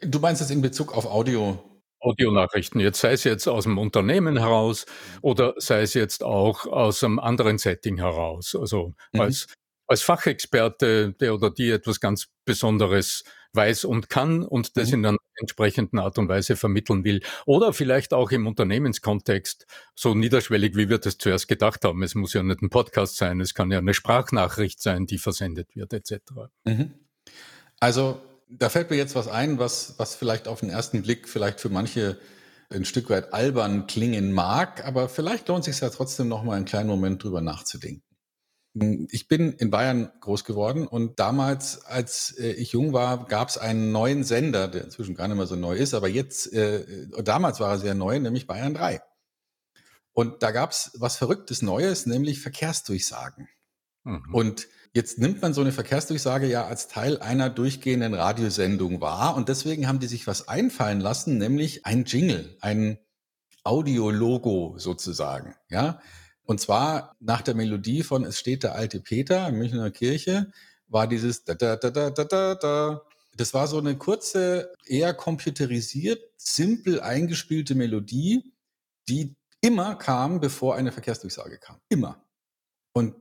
Du 0.01 0.19
meinst 0.19 0.41
das 0.41 0.51
in 0.51 0.61
Bezug 0.61 0.93
auf 0.93 1.05
Audio? 1.05 1.63
Audionachrichten, 2.01 2.81
jetzt 2.81 2.99
sei 2.99 3.13
es 3.13 3.23
jetzt 3.23 3.47
aus 3.47 3.63
dem 3.63 3.77
Unternehmen 3.77 4.37
heraus 4.37 4.85
oder 5.21 5.53
sei 5.57 5.83
es 5.83 5.93
jetzt 5.93 6.23
auch 6.23 6.65
aus 6.65 7.03
einem 7.03 7.19
anderen 7.19 7.57
Setting 7.57 7.97
heraus. 7.97 8.53
Also 8.59 8.93
mhm. 9.13 9.21
als, 9.21 9.47
als 9.91 10.01
Fachexperte, 10.01 11.13
der 11.19 11.33
oder 11.33 11.51
die 11.51 11.69
etwas 11.69 11.99
ganz 11.99 12.29
Besonderes 12.45 13.23
weiß 13.53 13.83
und 13.83 14.09
kann 14.09 14.43
und 14.43 14.77
das 14.77 14.89
mhm. 14.89 14.93
in 14.93 15.05
einer 15.05 15.17
entsprechenden 15.35 15.99
Art 15.99 16.17
und 16.17 16.29
Weise 16.29 16.55
vermitteln 16.55 17.03
will. 17.03 17.21
Oder 17.45 17.73
vielleicht 17.73 18.13
auch 18.13 18.31
im 18.31 18.47
Unternehmenskontext, 18.47 19.67
so 19.93 20.15
niederschwellig, 20.15 20.77
wie 20.77 20.87
wir 20.87 20.97
das 20.97 21.17
zuerst 21.17 21.47
gedacht 21.49 21.83
haben. 21.83 22.01
Es 22.03 22.15
muss 22.15 22.33
ja 22.33 22.41
nicht 22.41 22.61
ein 22.61 22.69
Podcast 22.69 23.17
sein, 23.17 23.41
es 23.41 23.53
kann 23.53 23.69
ja 23.69 23.79
eine 23.79 23.93
Sprachnachricht 23.93 24.81
sein, 24.81 25.05
die 25.05 25.17
versendet 25.17 25.75
wird, 25.75 25.91
etc. 25.91 26.13
Mhm. 26.63 26.93
Also 27.81 28.21
da 28.49 28.69
fällt 28.69 28.89
mir 28.89 28.97
jetzt 28.97 29.15
was 29.15 29.27
ein, 29.27 29.59
was, 29.59 29.95
was 29.97 30.15
vielleicht 30.15 30.47
auf 30.47 30.61
den 30.61 30.69
ersten 30.69 31.01
Blick 31.01 31.27
vielleicht 31.27 31.59
für 31.59 31.69
manche 31.69 32.17
ein 32.69 32.85
Stück 32.85 33.09
weit 33.09 33.33
albern 33.33 33.87
klingen 33.87 34.31
mag, 34.31 34.85
aber 34.85 35.09
vielleicht 35.09 35.49
lohnt 35.49 35.67
es 35.67 35.75
sich 35.75 35.81
ja 35.81 35.89
trotzdem 35.89 36.29
noch 36.29 36.43
mal 36.43 36.55
einen 36.55 36.63
kleinen 36.65 36.87
Moment 36.87 37.21
drüber 37.21 37.41
nachzudenken. 37.41 38.03
Hm, 38.73 39.07
ich 39.11 39.27
bin 39.27 39.53
in 39.53 39.69
Bayern 39.69 40.11
groß 40.21 40.43
geworden 40.43 40.87
und 40.87 41.19
damals, 41.19 41.85
als 41.85 42.37
äh, 42.37 42.51
ich 42.51 42.71
jung 42.71 42.93
war, 42.93 43.25
gab 43.25 43.49
es 43.49 43.57
einen 43.57 43.91
neuen 43.91 44.23
Sender, 44.23 44.67
der 44.67 44.85
inzwischen 44.85 45.15
gar 45.15 45.27
nicht 45.27 45.37
mehr 45.37 45.47
so 45.47 45.55
neu 45.55 45.75
ist, 45.75 45.93
aber 45.93 46.07
jetzt, 46.07 46.51
äh, 46.53 47.07
damals 47.23 47.59
war 47.59 47.71
er 47.71 47.79
sehr 47.79 47.95
neu, 47.95 48.19
nämlich 48.19 48.47
Bayern 48.47 48.73
3. 48.73 49.01
Und 50.13 50.43
da 50.43 50.51
gab 50.51 50.71
es 50.71 50.91
was 50.95 51.17
Verrücktes 51.17 51.61
Neues, 51.61 52.05
nämlich 52.05 52.41
Verkehrsdurchsagen. 52.41 53.47
Mhm. 54.03 54.33
Und 54.33 54.67
jetzt 54.93 55.19
nimmt 55.19 55.41
man 55.41 55.53
so 55.53 55.61
eine 55.61 55.71
Verkehrsdurchsage 55.71 56.47
ja 56.47 56.65
als 56.65 56.87
Teil 56.87 57.19
einer 57.19 57.49
durchgehenden 57.49 58.13
Radiosendung 58.13 59.01
wahr 59.01 59.35
und 59.35 59.49
deswegen 59.49 59.87
haben 59.87 59.99
die 59.99 60.07
sich 60.07 60.27
was 60.27 60.47
einfallen 60.47 60.99
lassen, 60.99 61.37
nämlich 61.37 61.85
ein 61.85 62.05
Jingle, 62.05 62.57
ein 62.61 62.99
Audiologo 63.63 64.75
sozusagen, 64.77 65.55
ja. 65.69 66.01
Und 66.45 66.59
zwar 66.59 67.15
nach 67.19 67.41
der 67.41 67.55
Melodie 67.55 68.03
von 68.03 68.25
Es 68.25 68.39
steht 68.39 68.63
der 68.63 68.75
alte 68.75 68.99
Peter 68.99 69.47
in 69.47 69.55
Münchner 69.55 69.91
Kirche, 69.91 70.51
war 70.87 71.07
dieses 71.07 71.43
da 71.43 71.53
da 71.53 71.75
da 71.75 71.89
da 71.89 72.09
da 72.09 72.23
da 72.25 72.55
da. 72.55 73.01
Das 73.37 73.53
war 73.53 73.67
so 73.67 73.77
eine 73.77 73.97
kurze, 73.97 74.73
eher 74.85 75.13
computerisiert, 75.13 76.21
simpel 76.37 76.99
eingespielte 76.99 77.75
Melodie, 77.75 78.51
die 79.07 79.35
immer 79.61 79.95
kam, 79.95 80.41
bevor 80.41 80.75
eine 80.75 80.91
Verkehrsdurchsage 80.91 81.57
kam. 81.57 81.77
Immer. 81.87 82.21
Und 82.93 83.15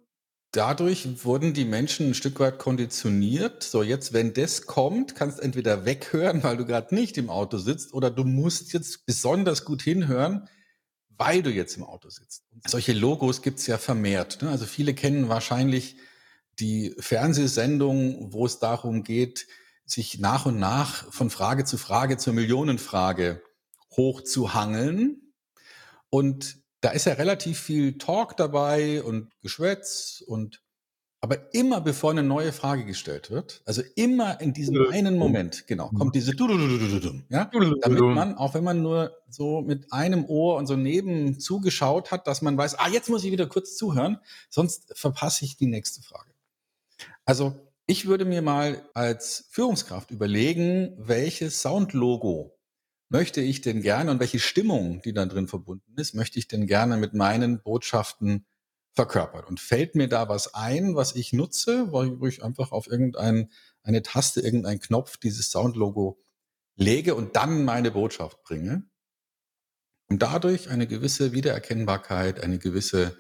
dadurch 0.52 1.24
wurden 1.24 1.54
die 1.54 1.64
Menschen 1.64 2.11
ein 2.11 2.14
Stück 2.14 2.40
weit 2.40 2.59
konditioniert. 2.59 3.62
So, 3.62 3.83
jetzt, 3.83 4.12
wenn 4.12 4.35
das 4.35 4.66
kommt, 4.66 5.14
kannst 5.14 5.38
du 5.38 5.42
entweder 5.42 5.85
weghören, 5.85 6.42
weil 6.42 6.56
du 6.56 6.64
gerade 6.64 6.94
nicht 6.94 7.16
im 7.18 7.30
Auto 7.30 7.59
sitzt, 7.59 7.94
oder 7.94 8.11
du 8.11 8.24
musst 8.24 8.72
jetzt 8.72 9.06
besonders 9.06 9.64
gut 9.64 9.83
hinhören, 9.83 10.48
weil 11.20 11.42
du 11.42 11.50
jetzt 11.50 11.76
im 11.76 11.85
Auto 11.85 12.09
sitzt. 12.09 12.44
Und 12.50 12.66
solche 12.66 12.94
Logos 12.94 13.42
gibt's 13.42 13.66
ja 13.66 13.76
vermehrt. 13.76 14.40
Ne? 14.40 14.48
Also 14.48 14.64
viele 14.64 14.94
kennen 14.94 15.28
wahrscheinlich 15.28 15.96
die 16.59 16.94
Fernsehsendung, 16.98 18.33
wo 18.33 18.46
es 18.46 18.59
darum 18.59 19.04
geht, 19.04 19.46
sich 19.85 20.18
nach 20.18 20.46
und 20.46 20.59
nach 20.59 21.12
von 21.12 21.28
Frage 21.28 21.66
zu 21.66 21.76
Frage 21.76 22.16
zur 22.16 22.33
Millionenfrage 22.33 23.42
hochzuhangeln. 23.94 25.35
Und 26.09 26.56
da 26.80 26.88
ist 26.88 27.04
ja 27.04 27.12
relativ 27.12 27.61
viel 27.61 27.98
Talk 27.98 28.38
dabei 28.38 29.02
und 29.02 29.30
Geschwätz 29.42 30.24
und 30.26 30.62
aber 31.22 31.54
immer 31.54 31.80
bevor 31.83 32.11
eine 32.11 32.22
neue 32.22 32.52
Frage 32.52 32.87
gestellt 32.87 33.30
wird, 33.30 33.62
also 33.66 33.83
immer 33.94 34.40
in 34.40 34.54
diesem 34.54 34.90
einen 34.90 35.18
Moment, 35.18 35.66
genau, 35.66 35.90
kommt 35.90 36.14
diese 36.14 36.33
ja, 37.28 37.50
damit 37.83 38.00
man, 38.00 38.35
auch 38.37 38.54
wenn 38.54 38.64
man 38.64 38.80
nur 38.80 39.14
so 39.28 39.61
mit 39.61 39.92
einem 39.92 40.24
Ohr 40.24 40.56
und 40.56 40.66
so 40.66 40.76
neben 40.76 41.38
zugeschaut 41.38 42.11
hat, 42.11 42.26
dass 42.26 42.40
man 42.40 42.56
weiß, 42.56 42.78
ah, 42.78 42.88
jetzt 42.88 43.11
muss 43.11 43.22
ich 43.24 43.33
wieder 43.33 43.46
kurz 43.46 43.76
zuhören, 43.76 44.18
sonst 44.48 44.96
verpasse 44.98 45.44
ich 45.44 45.59
die 45.59 45.66
nächste 45.66 46.02
Frage. 46.02 46.30
Also 47.26 47.54
ich 47.87 48.06
würde 48.06 48.24
mir 48.24 48.40
mal 48.40 48.83
als 48.94 49.48
Führungskraft 49.50 50.11
überlegen, 50.11 50.94
welches 50.96 51.61
Soundlogo 51.61 52.56
möchte 53.11 53.42
ich 53.42 53.61
denn 53.61 53.83
gerne 53.83 54.11
und 54.11 54.20
welche 54.20 54.38
Stimmung, 54.38 55.02
die 55.02 55.12
da 55.12 55.26
drin 55.26 55.48
verbunden 55.48 55.92
ist, 55.96 56.14
möchte 56.14 56.38
ich 56.38 56.48
denn 56.48 56.66
gerne 56.66 56.96
mit 56.96 57.12
meinen 57.12 57.61
Botschaften 57.61 58.46
verkörpern? 58.92 59.44
Und 59.44 59.61
fällt 59.61 59.94
mir 59.94 60.09
da 60.09 60.29
was 60.29 60.55
ein, 60.55 60.94
was 60.94 61.14
ich 61.14 61.33
nutze, 61.33 61.92
wo 61.92 62.26
ich 62.26 62.42
einfach 62.42 62.72
auf 62.72 62.87
irgendeine 62.87 63.48
eine 63.83 64.03
Taste, 64.03 64.40
irgendeinen 64.40 64.81
Knopf 64.81 65.16
dieses 65.16 65.50
Soundlogo 65.50 66.22
lege 66.76 67.14
und 67.14 67.37
dann 67.37 67.64
meine 67.64 67.90
Botschaft 67.90 68.42
bringe? 68.42 68.85
Und 70.09 70.22
dadurch 70.22 70.68
eine 70.68 70.87
gewisse 70.87 71.33
Wiedererkennbarkeit, 71.33 72.42
eine 72.42 72.59
gewisse 72.59 73.16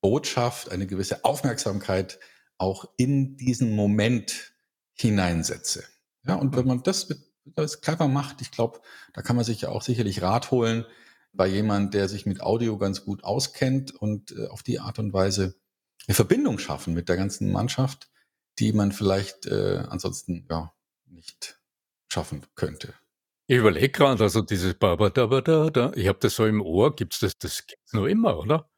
Botschaft, 0.00 0.70
eine 0.70 0.86
gewisse 0.86 1.24
Aufmerksamkeit 1.24 2.18
auch 2.56 2.86
in 2.96 3.36
diesen 3.36 3.76
Moment 3.76 4.54
hineinsetze. 4.94 5.84
Ja, 6.26 6.36
und 6.36 6.56
wenn 6.56 6.66
man 6.66 6.82
das 6.82 7.08
mit 7.08 7.18
das 7.44 7.80
clever 7.80 8.08
macht. 8.08 8.40
Ich 8.40 8.50
glaube, 8.50 8.80
da 9.12 9.22
kann 9.22 9.36
man 9.36 9.44
sich 9.44 9.62
ja 9.62 9.68
auch 9.70 9.82
sicherlich 9.82 10.22
Rat 10.22 10.50
holen 10.50 10.86
bei 11.32 11.46
jemand, 11.46 11.94
der 11.94 12.08
sich 12.08 12.26
mit 12.26 12.40
Audio 12.40 12.78
ganz 12.78 13.04
gut 13.04 13.24
auskennt 13.24 13.94
und 13.94 14.32
äh, 14.32 14.46
auf 14.48 14.62
die 14.62 14.80
Art 14.80 14.98
und 14.98 15.12
Weise 15.12 15.54
eine 16.06 16.14
Verbindung 16.14 16.58
schaffen 16.58 16.94
mit 16.94 17.08
der 17.08 17.16
ganzen 17.16 17.52
Mannschaft, 17.52 18.10
die 18.58 18.72
man 18.72 18.92
vielleicht 18.92 19.46
äh, 19.46 19.84
ansonsten 19.88 20.46
ja 20.50 20.72
nicht 21.06 21.60
schaffen 22.08 22.42
könnte. 22.54 22.94
Ich 23.46 23.58
überlege 23.58 23.90
gerade, 23.90 24.22
also 24.22 24.42
dieses 24.42 24.74
Baba 24.74 25.10
da 25.10 25.26
da 25.26 25.70
da, 25.70 25.92
ich 25.94 26.08
habe 26.08 26.18
das 26.20 26.34
so 26.34 26.46
im 26.46 26.60
Ohr, 26.60 26.94
gibt's 26.94 27.20
das, 27.20 27.36
das 27.38 27.66
gibt's 27.66 27.92
noch 27.92 28.06
immer, 28.06 28.38
oder? 28.38 28.68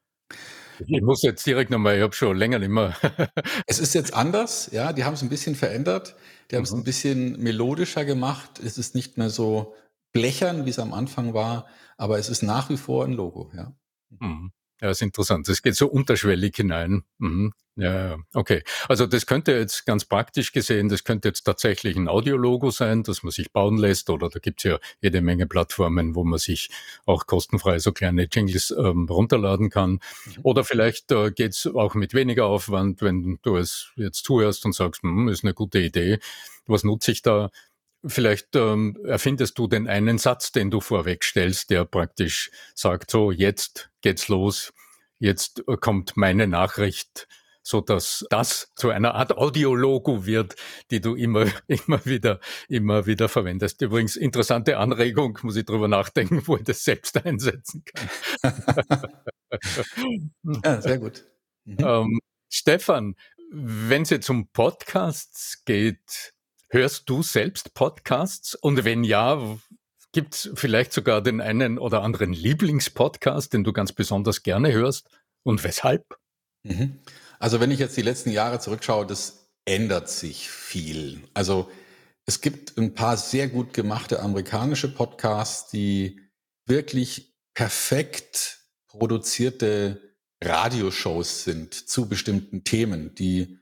Ich 0.87 1.01
muss 1.01 1.21
jetzt 1.21 1.45
direkt 1.45 1.71
nochmal, 1.71 1.95
ich 1.95 2.01
habe 2.01 2.13
schon 2.13 2.37
länger 2.37 2.59
nicht 2.59 2.69
mehr. 2.69 2.95
es 3.67 3.79
ist 3.79 3.93
jetzt 3.93 4.13
anders, 4.13 4.69
ja, 4.71 4.91
die 4.93 5.05
haben 5.05 5.13
es 5.13 5.21
ein 5.21 5.29
bisschen 5.29 5.55
verändert. 5.55 6.15
Die 6.51 6.55
haben 6.55 6.63
es 6.63 6.71
mhm. 6.71 6.79
ein 6.79 6.83
bisschen 6.83 7.39
melodischer 7.41 8.05
gemacht. 8.05 8.59
Es 8.63 8.77
ist 8.77 8.95
nicht 8.95 9.17
mehr 9.17 9.29
so 9.29 9.73
blechern, 10.15 10.65
wie 10.65 10.69
es 10.69 10.79
am 10.79 10.93
Anfang 10.93 11.33
war, 11.33 11.67
aber 11.97 12.17
es 12.17 12.29
ist 12.29 12.41
nach 12.41 12.69
wie 12.69 12.77
vor 12.77 13.03
ein 13.03 13.11
Logo, 13.11 13.51
ja. 13.53 13.75
Mhm. 14.09 14.51
Ja, 14.81 14.89
ist 14.89 15.01
interessant. 15.01 15.47
Das 15.47 15.61
geht 15.61 15.75
so 15.75 15.87
unterschwellig 15.87 16.55
hinein. 16.55 17.03
Mhm. 17.17 17.53
Ja, 17.77 18.17
okay. 18.33 18.63
Also 18.87 19.05
das 19.05 19.25
könnte 19.25 19.51
jetzt 19.51 19.85
ganz 19.85 20.05
praktisch 20.05 20.53
gesehen, 20.53 20.87
das 20.87 21.03
könnte 21.03 21.27
jetzt 21.27 21.43
tatsächlich 21.43 21.97
ein 21.97 22.07
Audiologo 22.07 22.71
sein, 22.71 23.03
das 23.03 23.23
man 23.23 23.31
sich 23.31 23.51
bauen 23.51 23.77
lässt, 23.77 24.09
oder 24.09 24.29
da 24.29 24.39
gibt's 24.39 24.63
ja 24.63 24.79
jede 25.01 25.21
Menge 25.21 25.47
Plattformen, 25.47 26.15
wo 26.15 26.23
man 26.23 26.39
sich 26.39 26.69
auch 27.05 27.25
kostenfrei 27.25 27.79
so 27.79 27.91
kleine 27.91 28.27
Jingles 28.31 28.73
ähm, 28.77 29.07
runterladen 29.09 29.69
kann. 29.69 29.91
Mhm. 29.91 29.99
Oder 30.43 30.63
vielleicht 30.63 31.11
äh, 31.11 31.31
geht's 31.31 31.67
auch 31.67 31.95
mit 31.95 32.13
weniger 32.13 32.45
Aufwand, 32.45 33.01
wenn 33.01 33.39
du 33.41 33.57
es 33.57 33.91
jetzt 33.97 34.23
zuhörst 34.23 34.65
und 34.65 34.73
sagst, 34.73 35.03
hm, 35.03 35.27
ist 35.27 35.43
eine 35.43 35.53
gute 35.53 35.79
Idee, 35.79 36.19
was 36.67 36.85
nutze 36.85 37.11
ich 37.11 37.21
da? 37.21 37.49
Vielleicht 38.07 38.55
ähm, 38.55 38.97
erfindest 39.03 39.57
du 39.57 39.67
den 39.67 39.87
einen 39.87 40.17
Satz, 40.17 40.51
den 40.51 40.69
du 40.69 40.79
vorwegstellst, 40.79 41.69
der 41.69 41.85
praktisch 41.85 42.51
sagt, 42.73 43.09
so, 43.09 43.31
jetzt 43.31 43.89
geht's 44.01 44.27
los, 44.27 44.73
jetzt 45.17 45.63
kommt 45.81 46.15
meine 46.15 46.47
Nachricht, 46.47 47.27
so 47.63 47.81
dass 47.81 48.25
das 48.29 48.71
zu 48.75 48.91
einer 48.91 49.15
Art 49.15 49.35
Audiologo 49.37 50.25
wird, 50.25 50.55
die 50.91 51.01
du 51.01 51.15
immer, 51.15 51.47
immer 51.67 52.05
wieder, 52.05 52.39
immer 52.69 53.07
wieder 53.07 53.27
verwendest. 53.27 53.81
Übrigens, 53.81 54.15
interessante 54.15 54.77
Anregung, 54.77 55.39
muss 55.41 55.55
ich 55.55 55.65
drüber 55.65 55.87
nachdenken, 55.87 56.43
wo 56.45 56.57
ich 56.57 56.63
das 56.63 56.83
selbst 56.83 57.25
einsetzen 57.25 57.83
kann. 57.85 59.11
ja, 60.63 60.81
sehr 60.81 60.99
gut. 60.99 61.25
Mhm. 61.63 61.77
Ähm, 61.79 62.19
Stefan, 62.49 63.15
wenn 63.51 64.03
es 64.03 64.11
jetzt 64.11 64.29
um 64.29 64.47
Podcasts 64.49 65.63
geht, 65.65 66.34
Hörst 66.75 67.09
du 67.09 67.23
selbst 67.23 67.73
Podcasts? 67.73 68.53
Und 68.53 68.83
wenn 68.83 69.05
ja, 69.05 69.57
gibt 70.11 70.35
es 70.35 70.49
vielleicht 70.55 70.91
sogar 70.91 71.21
den 71.21 71.39
einen 71.39 71.79
oder 71.79 72.01
anderen 72.01 72.33
Lieblingspodcast, 72.33 73.53
den 73.53 73.63
du 73.63 73.71
ganz 73.71 73.93
besonders 73.93 74.43
gerne 74.43 74.73
hörst? 74.73 75.07
Und 75.43 75.63
weshalb? 75.63 76.03
Mhm. 76.63 76.99
Also 77.39 77.61
wenn 77.61 77.71
ich 77.71 77.79
jetzt 77.79 77.95
die 77.95 78.01
letzten 78.01 78.29
Jahre 78.29 78.59
zurückschaue, 78.59 79.05
das 79.05 79.47
ändert 79.63 80.09
sich 80.09 80.49
viel. 80.49 81.21
Also 81.33 81.71
es 82.25 82.41
gibt 82.41 82.77
ein 82.77 82.93
paar 82.93 83.15
sehr 83.15 83.47
gut 83.47 83.73
gemachte 83.73 84.19
amerikanische 84.19 84.93
Podcasts, 84.93 85.71
die 85.71 86.19
wirklich 86.65 87.37
perfekt 87.53 88.65
produzierte 88.89 90.13
Radioshows 90.43 91.45
sind 91.45 91.73
zu 91.73 92.09
bestimmten 92.09 92.65
Themen, 92.65 93.15
die 93.15 93.59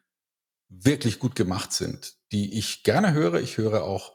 wirklich 0.80 1.20
gut 1.20 1.36
gemacht 1.36 1.74
sind 1.74 2.18
die 2.34 2.58
ich 2.58 2.84
gerne 2.84 3.14
höre. 3.14 3.36
Ich 3.36 3.58
höre 3.58 3.84
auch 3.84 4.14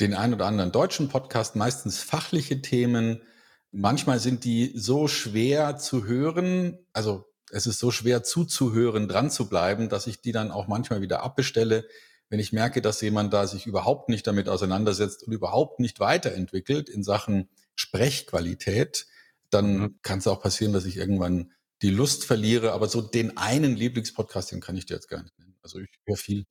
den 0.00 0.12
ein 0.12 0.34
oder 0.34 0.46
anderen 0.46 0.72
deutschen 0.72 1.08
Podcast, 1.08 1.54
meistens 1.54 2.02
fachliche 2.02 2.60
Themen. 2.60 3.22
Manchmal 3.70 4.18
sind 4.18 4.44
die 4.44 4.72
so 4.74 5.06
schwer 5.06 5.78
zu 5.78 6.04
hören, 6.04 6.78
also 6.92 7.24
es 7.52 7.66
ist 7.66 7.78
so 7.78 7.90
schwer 7.90 8.24
zuzuhören, 8.24 9.08
dran 9.08 9.30
zu 9.30 9.48
bleiben, 9.48 9.88
dass 9.88 10.06
ich 10.06 10.20
die 10.20 10.32
dann 10.32 10.50
auch 10.50 10.66
manchmal 10.66 11.00
wieder 11.00 11.22
abbestelle, 11.22 11.86
wenn 12.28 12.40
ich 12.40 12.52
merke, 12.52 12.82
dass 12.82 13.00
jemand 13.02 13.32
da 13.32 13.46
sich 13.46 13.66
überhaupt 13.66 14.08
nicht 14.08 14.26
damit 14.26 14.48
auseinandersetzt 14.48 15.22
und 15.22 15.32
überhaupt 15.32 15.78
nicht 15.78 16.00
weiterentwickelt 16.00 16.88
in 16.88 17.04
Sachen 17.04 17.50
Sprechqualität, 17.76 19.06
dann 19.50 19.76
mhm. 19.76 19.98
kann 20.02 20.18
es 20.18 20.26
auch 20.26 20.40
passieren, 20.40 20.72
dass 20.72 20.86
ich 20.86 20.96
irgendwann 20.96 21.52
die 21.82 21.90
Lust 21.90 22.24
verliere. 22.24 22.72
Aber 22.72 22.88
so 22.88 23.02
den 23.02 23.36
einen 23.36 23.76
Lieblingspodcast, 23.76 24.50
den 24.50 24.60
kann 24.60 24.76
ich 24.76 24.86
dir 24.86 24.94
jetzt 24.94 25.08
gar 25.08 25.22
nicht 25.22 25.38
nennen. 25.38 25.51
Also 25.62 25.78
ich 25.80 25.90
höre 26.06 26.16
viel. 26.16 26.44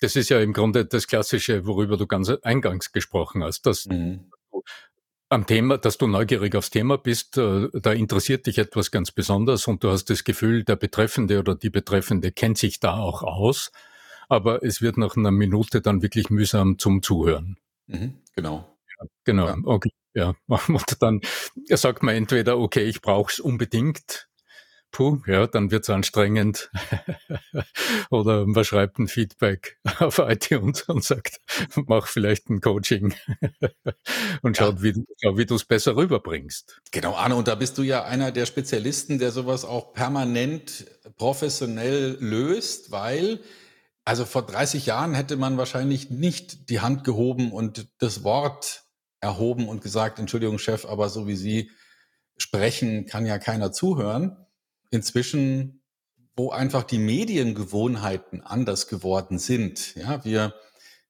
Das 0.00 0.16
ist 0.16 0.28
ja 0.28 0.40
im 0.40 0.52
Grunde 0.52 0.84
das 0.84 1.06
Klassische, 1.06 1.66
worüber 1.66 1.96
du 1.96 2.06
ganz 2.06 2.28
eingangs 2.30 2.92
gesprochen 2.92 3.42
hast, 3.42 3.66
dass 3.66 3.86
mhm. 3.86 4.30
du 4.52 4.62
am 5.28 5.46
Thema, 5.46 5.76
dass 5.76 5.98
du 5.98 6.06
neugierig 6.06 6.54
aufs 6.54 6.70
Thema 6.70 6.96
bist, 6.96 7.36
äh, 7.36 7.68
da 7.72 7.92
interessiert 7.92 8.46
dich 8.46 8.58
etwas 8.58 8.90
ganz 8.90 9.10
besonders 9.10 9.66
und 9.66 9.84
du 9.84 9.90
hast 9.90 10.06
das 10.06 10.24
Gefühl, 10.24 10.64
der 10.64 10.76
Betreffende 10.76 11.38
oder 11.38 11.54
die 11.54 11.70
Betreffende 11.70 12.32
kennt 12.32 12.58
sich 12.58 12.80
da 12.80 12.96
auch 12.96 13.22
aus, 13.22 13.70
aber 14.28 14.62
es 14.62 14.80
wird 14.80 14.96
nach 14.96 15.16
einer 15.16 15.30
Minute 15.30 15.80
dann 15.80 16.02
wirklich 16.02 16.30
mühsam 16.30 16.78
zum 16.78 17.02
Zuhören. 17.02 17.58
Mhm, 17.86 18.22
genau. 18.34 18.78
Ja, 18.98 19.06
genau, 19.24 19.46
ja. 19.48 19.56
okay. 19.64 19.90
Ja, 20.14 20.34
und 20.68 21.02
dann 21.02 21.20
sagt 21.68 22.02
man 22.02 22.14
entweder, 22.14 22.58
okay, 22.58 22.84
ich 22.84 23.02
brauche 23.02 23.30
es 23.30 23.40
unbedingt, 23.40 24.27
puh, 24.90 25.20
ja, 25.26 25.46
dann 25.46 25.70
wird's 25.70 25.90
anstrengend. 25.90 26.70
Oder 28.10 28.46
man 28.46 28.64
schreibt 28.64 28.98
ein 28.98 29.08
Feedback 29.08 29.78
auf 29.98 30.18
iTunes 30.18 30.82
und 30.82 31.04
sagt, 31.04 31.40
mach 31.86 32.06
vielleicht 32.06 32.48
ein 32.50 32.60
Coaching 32.60 33.14
und 34.42 34.56
schaut, 34.56 34.76
ja. 34.76 34.82
wie, 34.82 35.04
schau, 35.22 35.36
wie 35.36 35.46
du 35.46 35.54
es 35.54 35.64
besser 35.64 35.96
rüberbringst. 35.96 36.80
Genau, 36.90 37.14
Arne, 37.14 37.36
und 37.36 37.48
da 37.48 37.54
bist 37.54 37.78
du 37.78 37.82
ja 37.82 38.04
einer 38.04 38.32
der 38.32 38.46
Spezialisten, 38.46 39.18
der 39.18 39.30
sowas 39.30 39.64
auch 39.64 39.92
permanent 39.92 40.86
professionell 41.16 42.16
löst, 42.20 42.90
weil 42.90 43.40
also 44.08 44.24
vor 44.24 44.46
30 44.46 44.86
Jahren 44.86 45.12
hätte 45.12 45.36
man 45.36 45.58
wahrscheinlich 45.58 46.08
nicht 46.08 46.70
die 46.70 46.80
Hand 46.80 47.04
gehoben 47.04 47.52
und 47.52 47.88
das 47.98 48.24
Wort 48.24 48.84
erhoben 49.20 49.68
und 49.68 49.82
gesagt, 49.82 50.18
Entschuldigung, 50.18 50.58
Chef, 50.58 50.86
aber 50.86 51.10
so 51.10 51.26
wie 51.26 51.36
Sie 51.36 51.70
sprechen, 52.38 53.04
kann 53.04 53.26
ja 53.26 53.38
keiner 53.38 53.70
zuhören. 53.70 54.47
Inzwischen 54.90 55.78
wo 56.38 56.50
einfach 56.50 56.84
die 56.84 56.98
Mediengewohnheiten 56.98 58.42
anders 58.42 58.86
geworden 58.86 59.40
sind. 59.40 59.96
Ja, 59.96 60.24
wir, 60.24 60.54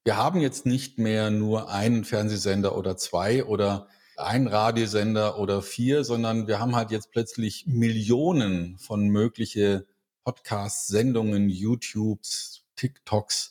wir 0.03 0.17
haben 0.17 0.41
jetzt 0.41 0.65
nicht 0.65 0.99
mehr 0.99 1.31
nur 1.31 1.71
einen 1.71 2.05
Fernsehsender 2.05 2.77
oder 2.77 2.97
zwei 2.97 3.45
oder 3.45 3.89
einen 4.17 4.49
Radiosender 4.49 5.39
oder 5.39 5.61
vier, 5.61 6.03
sondern 6.03 6.49
wir 6.49 6.59
haben 6.59 6.75
halt 6.75 6.91
jetzt 6.91 7.13
plötzlich 7.13 7.67
Millionen 7.67 8.79
von 8.79 9.09
mögliche 9.11 9.87
Podcasts, 10.25 10.89
Sendungen, 10.89 11.51
YouTubes, 11.51 12.65
TikToks. 12.77 13.51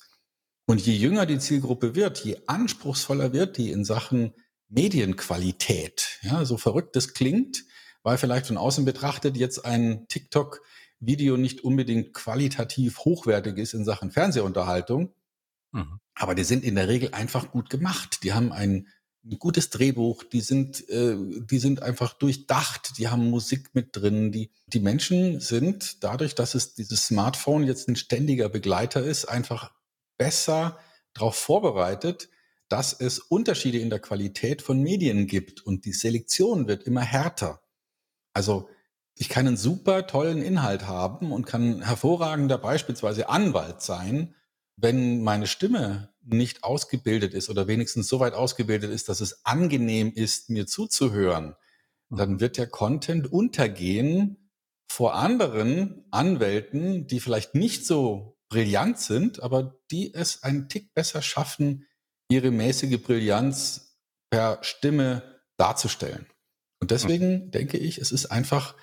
Und 0.65 0.81
je 0.81 0.93
jünger 0.93 1.27
die 1.27 1.37
Zielgruppe 1.37 1.93
wird, 1.93 2.25
je 2.25 2.37
anspruchsvoller 2.47 3.33
wird 3.33 3.57
die 3.57 3.71
in 3.71 3.85
Sachen 3.85 4.33
Medienqualität. 4.67 6.19
Ja, 6.23 6.43
so 6.43 6.57
verrückt 6.57 6.95
das 6.95 7.13
klingt, 7.13 7.63
weil 8.07 8.17
vielleicht 8.17 8.47
von 8.47 8.55
außen 8.55 8.85
betrachtet 8.85 9.35
jetzt 9.35 9.65
ein 9.65 10.07
TikTok-Video 10.07 11.35
nicht 11.35 11.65
unbedingt 11.65 12.13
qualitativ 12.13 12.99
hochwertig 12.99 13.57
ist 13.57 13.73
in 13.73 13.83
Sachen 13.83 14.11
Fernsehunterhaltung. 14.11 15.13
Mhm. 15.73 15.99
Aber 16.15 16.33
die 16.33 16.45
sind 16.45 16.63
in 16.63 16.75
der 16.75 16.87
Regel 16.87 17.13
einfach 17.13 17.51
gut 17.51 17.69
gemacht. 17.69 18.23
Die 18.23 18.31
haben 18.31 18.53
ein, 18.53 18.87
ein 19.25 19.39
gutes 19.39 19.71
Drehbuch, 19.71 20.23
die 20.23 20.39
sind, 20.39 20.87
äh, 20.87 21.17
die 21.17 21.59
sind 21.59 21.83
einfach 21.83 22.13
durchdacht, 22.13 22.97
die 22.97 23.09
haben 23.09 23.29
Musik 23.29 23.71
mit 23.73 23.93
drin. 23.93 24.31
Die, 24.31 24.51
die 24.67 24.79
Menschen 24.79 25.41
sind 25.41 26.01
dadurch, 26.01 26.33
dass 26.33 26.55
es 26.55 26.75
dieses 26.75 27.07
Smartphone 27.07 27.65
jetzt 27.65 27.89
ein 27.89 27.97
ständiger 27.97 28.47
Begleiter 28.47 29.03
ist, 29.03 29.25
einfach 29.25 29.73
besser 30.17 30.79
darauf 31.13 31.35
vorbereitet, 31.35 32.29
dass 32.69 32.93
es 32.93 33.19
Unterschiede 33.19 33.79
in 33.79 33.89
der 33.89 33.99
Qualität 33.99 34.61
von 34.61 34.81
Medien 34.81 35.27
gibt 35.27 35.65
und 35.65 35.83
die 35.83 35.91
Selektion 35.91 36.69
wird 36.69 36.83
immer 36.83 37.01
härter. 37.01 37.59
Also 38.37 38.69
ich 39.15 39.29
kann 39.29 39.47
einen 39.47 39.57
super 39.57 40.05
tollen 40.05 40.43
Inhalt 40.43 40.85
haben 40.85 41.31
und 41.31 41.47
kann 41.47 41.81
hervorragender 41.81 42.59
beispielsweise 42.59 43.29
Anwalt 43.29 43.81
sein, 43.81 44.35
wenn 44.75 45.23
meine 45.23 45.47
Stimme 45.47 46.13
nicht 46.21 46.63
ausgebildet 46.63 47.33
ist 47.33 47.49
oder 47.49 47.65
wenigstens 47.65 48.07
so 48.07 48.19
weit 48.19 48.35
ausgebildet 48.35 48.91
ist, 48.91 49.09
dass 49.09 49.21
es 49.21 49.43
angenehm 49.43 50.11
ist, 50.13 50.51
mir 50.51 50.67
zuzuhören, 50.67 51.55
dann 52.11 52.33
mhm. 52.33 52.39
wird 52.39 52.59
der 52.59 52.67
Content 52.67 53.33
untergehen 53.33 54.51
vor 54.87 55.15
anderen 55.15 56.05
Anwälten, 56.11 57.07
die 57.07 57.19
vielleicht 57.19 57.55
nicht 57.55 57.87
so 57.87 58.37
brillant 58.49 58.99
sind, 58.99 59.41
aber 59.41 59.79
die 59.89 60.13
es 60.13 60.43
einen 60.43 60.69
Tick 60.69 60.93
besser 60.93 61.23
schaffen, 61.23 61.87
ihre 62.29 62.51
mäßige 62.51 63.01
Brillanz 63.01 63.97
per 64.29 64.59
Stimme 64.61 65.23
darzustellen. 65.57 66.27
Und 66.79 66.91
deswegen 66.91 67.45
mhm. 67.45 67.51
denke 67.51 67.77
ich, 67.77 67.97
es 67.97 68.11
ist 68.11 68.27
einfach 68.27 68.75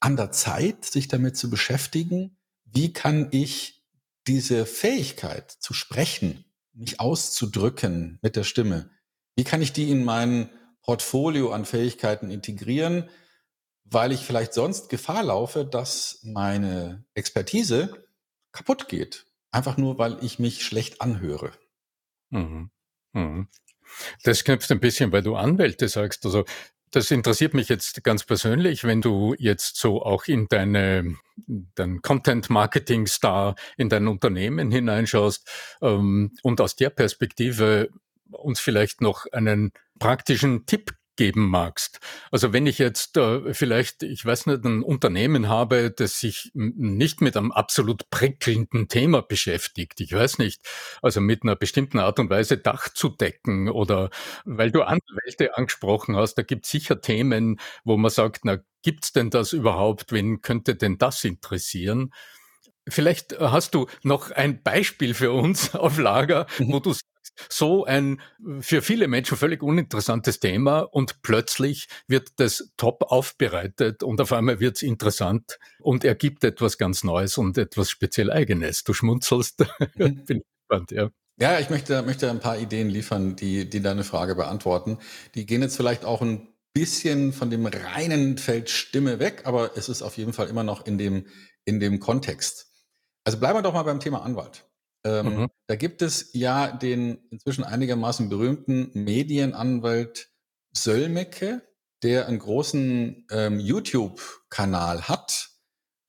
an 0.00 0.16
der 0.16 0.30
Zeit, 0.30 0.84
sich 0.84 1.08
damit 1.08 1.36
zu 1.36 1.50
beschäftigen, 1.50 2.36
wie 2.64 2.92
kann 2.92 3.28
ich 3.30 3.82
diese 4.26 4.66
Fähigkeit 4.66 5.50
zu 5.50 5.74
sprechen, 5.74 6.44
mich 6.72 7.00
auszudrücken 7.00 8.18
mit 8.22 8.36
der 8.36 8.44
Stimme, 8.44 8.90
wie 9.36 9.44
kann 9.44 9.62
ich 9.62 9.72
die 9.72 9.90
in 9.90 10.04
mein 10.04 10.50
Portfolio 10.82 11.52
an 11.52 11.64
Fähigkeiten 11.64 12.30
integrieren, 12.30 13.08
weil 13.84 14.12
ich 14.12 14.20
vielleicht 14.20 14.54
sonst 14.54 14.88
Gefahr 14.88 15.22
laufe, 15.22 15.64
dass 15.64 16.20
meine 16.22 17.04
Expertise 17.14 18.06
kaputt 18.52 18.88
geht. 18.88 19.26
Einfach 19.50 19.76
nur, 19.76 19.98
weil 19.98 20.22
ich 20.22 20.38
mich 20.38 20.64
schlecht 20.64 21.00
anhöre. 21.00 21.52
Mhm. 22.30 22.70
Mhm. 23.12 23.48
Das 24.22 24.44
knüpft 24.44 24.70
ein 24.72 24.80
bisschen, 24.80 25.12
weil 25.12 25.22
du 25.22 25.36
Anwälte 25.36 25.88
sagst. 25.88 26.24
Also 26.26 26.44
das 26.94 27.10
interessiert 27.10 27.54
mich 27.54 27.68
jetzt 27.68 28.04
ganz 28.04 28.24
persönlich, 28.24 28.84
wenn 28.84 29.00
du 29.00 29.34
jetzt 29.38 29.76
so 29.76 30.02
auch 30.02 30.24
in 30.26 30.46
deine 30.48 31.16
dein 31.46 32.00
Content 32.02 32.48
Marketing 32.50 33.06
Star 33.06 33.56
in 33.76 33.88
dein 33.88 34.06
Unternehmen 34.06 34.70
hineinschaust 34.70 35.48
ähm, 35.82 36.32
und 36.42 36.60
aus 36.60 36.76
der 36.76 36.90
Perspektive 36.90 37.88
uns 38.30 38.60
vielleicht 38.60 39.00
noch 39.00 39.26
einen 39.32 39.72
praktischen 39.98 40.66
Tipp 40.66 40.94
geben 41.16 41.48
magst. 41.48 42.00
Also 42.30 42.52
wenn 42.52 42.66
ich 42.66 42.78
jetzt 42.78 43.16
äh, 43.16 43.54
vielleicht, 43.54 44.02
ich 44.02 44.24
weiß 44.24 44.46
nicht, 44.46 44.64
ein 44.64 44.82
Unternehmen 44.82 45.48
habe, 45.48 45.90
das 45.90 46.20
sich 46.20 46.50
nicht 46.54 47.20
mit 47.20 47.36
einem 47.36 47.52
absolut 47.52 48.10
prickelnden 48.10 48.88
Thema 48.88 49.22
beschäftigt, 49.22 50.00
ich 50.00 50.12
weiß 50.12 50.38
nicht, 50.38 50.62
also 51.02 51.20
mit 51.20 51.42
einer 51.42 51.56
bestimmten 51.56 51.98
Art 51.98 52.18
und 52.18 52.30
Weise 52.30 52.58
Dach 52.58 52.88
zu 52.88 53.08
decken 53.08 53.68
oder 53.68 54.10
weil 54.44 54.70
du 54.70 54.82
Anwälte 54.82 55.56
angesprochen 55.56 56.16
hast, 56.16 56.34
da 56.34 56.42
gibt 56.42 56.64
es 56.64 56.70
sicher 56.70 57.00
Themen, 57.00 57.60
wo 57.84 57.96
man 57.96 58.10
sagt, 58.10 58.44
na, 58.44 58.58
gibt's 58.82 59.12
denn 59.12 59.30
das 59.30 59.52
überhaupt? 59.52 60.12
Wen 60.12 60.42
könnte 60.42 60.74
denn 60.74 60.98
das 60.98 61.24
interessieren? 61.24 62.12
Vielleicht 62.86 63.38
hast 63.38 63.74
du 63.74 63.86
noch 64.02 64.30
ein 64.30 64.62
Beispiel 64.62 65.14
für 65.14 65.32
uns 65.32 65.74
auf 65.74 65.98
Lager, 65.98 66.46
wo 66.58 66.76
mhm. 66.76 66.82
du 66.82 66.94
so 67.48 67.84
ein 67.84 68.20
für 68.60 68.82
viele 68.82 69.08
Menschen 69.08 69.36
völlig 69.36 69.62
uninteressantes 69.62 70.40
Thema 70.40 70.80
und 70.80 71.22
plötzlich 71.22 71.88
wird 72.06 72.28
das 72.36 72.72
top 72.76 73.02
aufbereitet 73.10 74.02
und 74.02 74.20
auf 74.20 74.32
einmal 74.32 74.60
wird 74.60 74.76
es 74.76 74.82
interessant 74.82 75.58
und 75.80 76.04
ergibt 76.04 76.44
etwas 76.44 76.78
ganz 76.78 77.04
Neues 77.04 77.38
und 77.38 77.58
etwas 77.58 77.90
speziell 77.90 78.30
Eigenes. 78.30 78.84
Du 78.84 78.92
schmunzelst. 78.92 79.64
Mhm. 79.96 80.24
Bin 80.24 80.42
gespannt, 80.68 80.90
ja. 80.90 81.10
Ja, 81.36 81.58
ich 81.58 81.68
möchte, 81.68 82.02
möchte 82.02 82.30
ein 82.30 82.40
paar 82.40 82.58
Ideen 82.58 82.88
liefern, 82.88 83.36
die, 83.36 83.68
die 83.68 83.80
deine 83.80 84.04
Frage 84.04 84.34
beantworten. 84.34 84.98
Die 85.34 85.46
gehen 85.46 85.62
jetzt 85.62 85.76
vielleicht 85.76 86.04
auch 86.04 86.22
ein 86.22 86.48
bisschen 86.74 87.32
von 87.32 87.50
dem 87.50 87.66
reinen 87.66 88.38
Feld 88.38 88.70
Stimme 88.70 89.18
weg, 89.18 89.42
aber 89.44 89.76
es 89.76 89.88
ist 89.88 90.02
auf 90.02 90.16
jeden 90.16 90.32
Fall 90.32 90.48
immer 90.48 90.62
noch 90.62 90.86
in 90.86 90.98
dem, 90.98 91.26
in 91.64 91.80
dem 91.80 92.00
Kontext. 92.00 92.72
Also 93.24 93.38
bleiben 93.38 93.58
wir 93.58 93.62
doch 93.62 93.72
mal 93.72 93.82
beim 93.82 94.00
Thema 94.00 94.22
Anwalt. 94.22 94.64
Ähm, 95.04 95.36
mhm. 95.36 95.48
Da 95.66 95.76
gibt 95.76 96.02
es 96.02 96.30
ja 96.32 96.72
den 96.72 97.18
inzwischen 97.30 97.64
einigermaßen 97.64 98.28
berühmten 98.28 98.90
Medienanwalt 98.94 100.30
Söllmecke, 100.72 101.62
der 102.02 102.26
einen 102.26 102.38
großen 102.38 103.26
ähm, 103.30 103.60
YouTube-Kanal 103.60 105.02
hat 105.08 105.50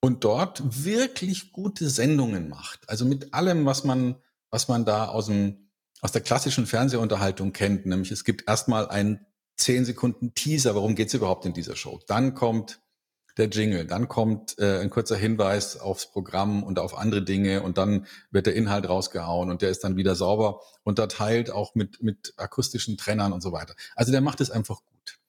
und 0.01 0.23
dort 0.23 0.83
wirklich 0.85 1.51
gute 1.51 1.89
Sendungen 1.89 2.49
macht. 2.49 2.89
Also 2.89 3.05
mit 3.05 3.33
allem, 3.33 3.65
was 3.65 3.83
man, 3.83 4.15
was 4.49 4.67
man 4.67 4.85
da 4.85 5.07
aus 5.07 5.27
dem, 5.27 5.71
aus 6.01 6.11
der 6.11 6.21
klassischen 6.21 6.65
Fernsehunterhaltung 6.65 7.53
kennt. 7.53 7.85
Nämlich 7.85 8.11
es 8.11 8.23
gibt 8.23 8.47
erstmal 8.47 8.87
einen 8.87 9.25
10 9.57 9.85
Sekunden 9.85 10.33
Teaser, 10.33 10.75
warum 10.75 10.95
geht's 10.95 11.13
überhaupt 11.13 11.45
in 11.45 11.53
dieser 11.53 11.75
Show. 11.75 11.99
Dann 12.07 12.33
kommt 12.33 12.81
der 13.37 13.49
Jingle. 13.49 13.85
Dann 13.85 14.07
kommt 14.07 14.57
äh, 14.59 14.79
ein 14.79 14.89
kurzer 14.89 15.15
Hinweis 15.15 15.77
aufs 15.77 16.09
Programm 16.09 16.63
und 16.63 16.79
auf 16.79 16.97
andere 16.97 17.21
Dinge 17.23 17.63
und 17.63 17.77
dann 17.77 18.05
wird 18.31 18.47
der 18.47 18.55
Inhalt 18.55 18.87
rausgehauen 18.87 19.49
und 19.49 19.61
der 19.61 19.69
ist 19.69 19.83
dann 19.83 19.97
wieder 19.97 20.15
sauber 20.15 20.61
unterteilt, 20.83 21.51
auch 21.51 21.75
mit, 21.75 22.01
mit 22.01 22.33
akustischen 22.37 22.97
Trennern 22.97 23.33
und 23.33 23.41
so 23.41 23.51
weiter. 23.51 23.75
Also 23.95 24.11
der 24.11 24.21
macht 24.21 24.41
es 24.41 24.51
einfach 24.51 24.81
gut. 24.85 25.19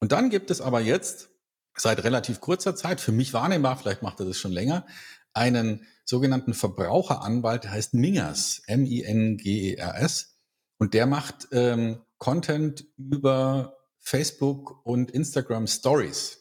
Und 0.00 0.12
dann 0.12 0.30
gibt 0.30 0.50
es 0.50 0.60
aber 0.60 0.80
jetzt 0.80 1.30
seit 1.76 2.02
relativ 2.04 2.40
kurzer 2.40 2.74
Zeit, 2.76 3.00
für 3.00 3.12
mich 3.12 3.32
wahrnehmbar, 3.32 3.76
vielleicht 3.76 4.02
macht 4.02 4.20
er 4.20 4.26
das 4.26 4.36
schon 4.36 4.52
länger, 4.52 4.86
einen 5.32 5.86
sogenannten 6.04 6.54
Verbraucheranwalt, 6.54 7.64
der 7.64 7.72
heißt 7.72 7.94
Mingers, 7.94 8.62
M-I-N-G-E-R-S. 8.66 10.36
Und 10.78 10.94
der 10.94 11.06
macht 11.06 11.48
ähm, 11.52 12.02
Content 12.18 12.86
über 12.96 13.76
Facebook 13.98 14.84
und 14.86 15.10
Instagram 15.10 15.66
Stories 15.66 16.37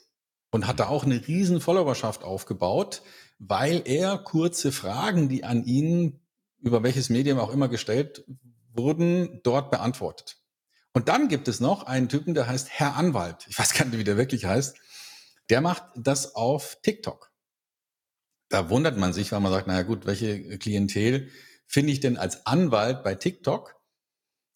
und 0.52 0.68
hat 0.68 0.80
da 0.80 0.88
auch 0.88 1.04
eine 1.04 1.28
riesen 1.28 1.62
Followerschaft 1.62 2.24
aufgebaut, 2.24 3.02
weil 3.40 3.82
er 3.86 4.18
kurze 4.18 4.72
Fragen, 4.72 5.30
die 5.30 5.44
an 5.44 5.64
ihn 5.64 6.22
über 6.60 6.84
welches 6.84 7.10
Medium 7.10 7.40
auch 7.40 7.54
immer 7.54 7.68
gestellt 7.68 8.26
wurden, 8.74 9.42
dort 9.44 9.72
beantwortet. 9.72 10.38
Und 10.94 11.10
dann 11.10 11.28
gibt 11.28 11.48
es 11.48 11.60
noch 11.60 11.84
einen 11.84 12.10
Typen, 12.10 12.34
der 12.34 12.48
heißt 12.48 12.70
Herr 12.72 12.96
Anwalt. 12.96 13.46
Ich 13.48 13.60
weiß 13.60 13.74
gar 13.74 13.86
nicht, 13.86 14.00
wie 14.00 14.04
der 14.04 14.18
wirklich 14.18 14.46
heißt. 14.46 14.78
Der 15.50 15.62
macht 15.62 15.84
das 15.96 16.36
auf 16.36 16.80
TikTok. 16.82 17.32
Da 18.50 18.70
wundert 18.70 18.98
man 18.98 19.14
sich, 19.14 19.32
weil 19.32 19.40
man 19.40 19.52
sagt, 19.52 19.68
naja 19.68 19.84
gut, 19.84 20.06
welche 20.06 20.58
Klientel 20.58 21.30
finde 21.68 21.92
ich 21.92 22.00
denn 22.00 22.18
als 22.18 22.46
Anwalt 22.46 23.04
bei 23.04 23.14
TikTok? 23.16 23.76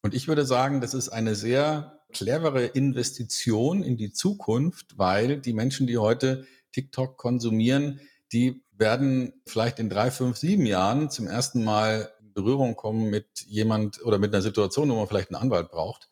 Und 0.01 0.13
ich 0.13 0.27
würde 0.27 0.45
sagen, 0.45 0.81
das 0.81 0.93
ist 0.93 1.09
eine 1.09 1.35
sehr 1.35 2.00
clevere 2.11 2.65
Investition 2.65 3.83
in 3.83 3.97
die 3.97 4.11
Zukunft, 4.11 4.97
weil 4.97 5.39
die 5.39 5.53
Menschen, 5.53 5.87
die 5.87 5.97
heute 5.97 6.45
TikTok 6.71 7.17
konsumieren, 7.17 8.01
die 8.31 8.63
werden 8.71 9.41
vielleicht 9.45 9.79
in 9.79 9.89
drei, 9.89 10.11
fünf, 10.11 10.37
sieben 10.37 10.65
Jahren 10.65 11.09
zum 11.09 11.27
ersten 11.27 11.63
Mal 11.63 12.11
in 12.21 12.33
Berührung 12.33 12.75
kommen 12.75 13.09
mit 13.09 13.41
jemand 13.41 14.03
oder 14.03 14.17
mit 14.17 14.33
einer 14.33 14.41
Situation, 14.41 14.89
wo 14.89 14.95
man 14.95 15.07
vielleicht 15.07 15.29
einen 15.29 15.41
Anwalt 15.41 15.69
braucht 15.69 16.09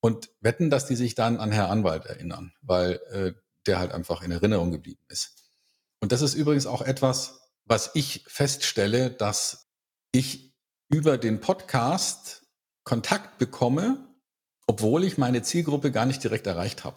und 0.00 0.30
wetten, 0.40 0.68
dass 0.68 0.86
die 0.86 0.96
sich 0.96 1.14
dann 1.14 1.38
an 1.38 1.52
Herr 1.52 1.70
Anwalt 1.70 2.04
erinnern, 2.04 2.52
weil 2.60 3.00
äh, 3.10 3.32
der 3.66 3.78
halt 3.78 3.92
einfach 3.92 4.22
in 4.22 4.32
Erinnerung 4.32 4.70
geblieben 4.70 5.04
ist. 5.08 5.44
Und 6.00 6.12
das 6.12 6.20
ist 6.20 6.34
übrigens 6.34 6.66
auch 6.66 6.82
etwas, 6.82 7.40
was 7.64 7.92
ich 7.94 8.24
feststelle, 8.28 9.10
dass 9.10 9.70
ich 10.12 10.54
über 10.90 11.16
den 11.16 11.40
Podcast 11.40 12.42
Kontakt 12.84 13.38
bekomme 13.38 14.13
obwohl 14.66 15.04
ich 15.04 15.18
meine 15.18 15.42
Zielgruppe 15.42 15.90
gar 15.90 16.06
nicht 16.06 16.22
direkt 16.22 16.46
erreicht 16.46 16.84
habe. 16.84 16.96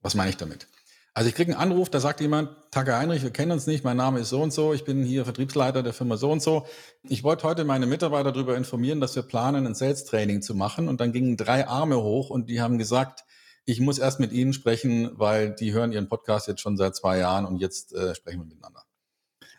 Was 0.00 0.14
meine 0.14 0.30
ich 0.30 0.36
damit? 0.36 0.68
Also 1.14 1.28
ich 1.28 1.34
kriege 1.34 1.52
einen 1.52 1.60
Anruf, 1.60 1.90
da 1.90 2.00
sagt 2.00 2.20
jemand, 2.22 2.50
Tage 2.70 2.96
Heinrich, 2.96 3.22
wir 3.22 3.30
kennen 3.30 3.52
uns 3.52 3.66
nicht, 3.66 3.84
mein 3.84 3.98
Name 3.98 4.20
ist 4.20 4.30
so 4.30 4.42
und 4.42 4.50
so, 4.50 4.72
ich 4.72 4.84
bin 4.84 5.04
hier 5.04 5.24
Vertriebsleiter 5.24 5.82
der 5.82 5.92
Firma 5.92 6.16
so 6.16 6.32
und 6.32 6.40
so. 6.40 6.66
Ich 7.02 7.22
wollte 7.22 7.42
heute 7.44 7.64
meine 7.64 7.86
Mitarbeiter 7.86 8.32
darüber 8.32 8.56
informieren, 8.56 9.00
dass 9.00 9.14
wir 9.14 9.22
planen, 9.22 9.66
ein 9.66 9.74
Sales-Training 9.74 10.40
zu 10.40 10.54
machen. 10.54 10.88
Und 10.88 11.02
dann 11.02 11.12
gingen 11.12 11.36
drei 11.36 11.68
Arme 11.68 12.02
hoch 12.02 12.30
und 12.30 12.48
die 12.48 12.62
haben 12.62 12.78
gesagt, 12.78 13.24
ich 13.66 13.78
muss 13.78 13.98
erst 13.98 14.20
mit 14.20 14.32
Ihnen 14.32 14.54
sprechen, 14.54 15.10
weil 15.18 15.54
die 15.54 15.74
hören 15.74 15.92
Ihren 15.92 16.08
Podcast 16.08 16.48
jetzt 16.48 16.62
schon 16.62 16.78
seit 16.78 16.96
zwei 16.96 17.18
Jahren 17.18 17.44
und 17.44 17.58
jetzt 17.58 17.92
äh, 17.92 18.14
sprechen 18.14 18.40
wir 18.40 18.46
miteinander. 18.46 18.82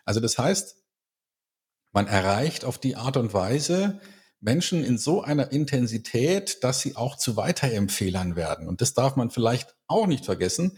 Also 0.04 0.18
das 0.18 0.36
heißt, 0.36 0.76
man 1.92 2.08
erreicht 2.08 2.64
auf 2.64 2.78
die 2.78 2.96
Art 2.96 3.16
und 3.16 3.32
Weise 3.32 4.00
Menschen 4.44 4.84
in 4.84 4.98
so 4.98 5.22
einer 5.22 5.52
Intensität, 5.52 6.62
dass 6.62 6.80
sie 6.80 6.96
auch 6.96 7.16
zu 7.16 7.36
Weiterempfehlern 7.36 8.36
werden. 8.36 8.68
Und 8.68 8.82
das 8.82 8.92
darf 8.92 9.16
man 9.16 9.30
vielleicht 9.30 9.74
auch 9.86 10.06
nicht 10.06 10.26
vergessen. 10.26 10.76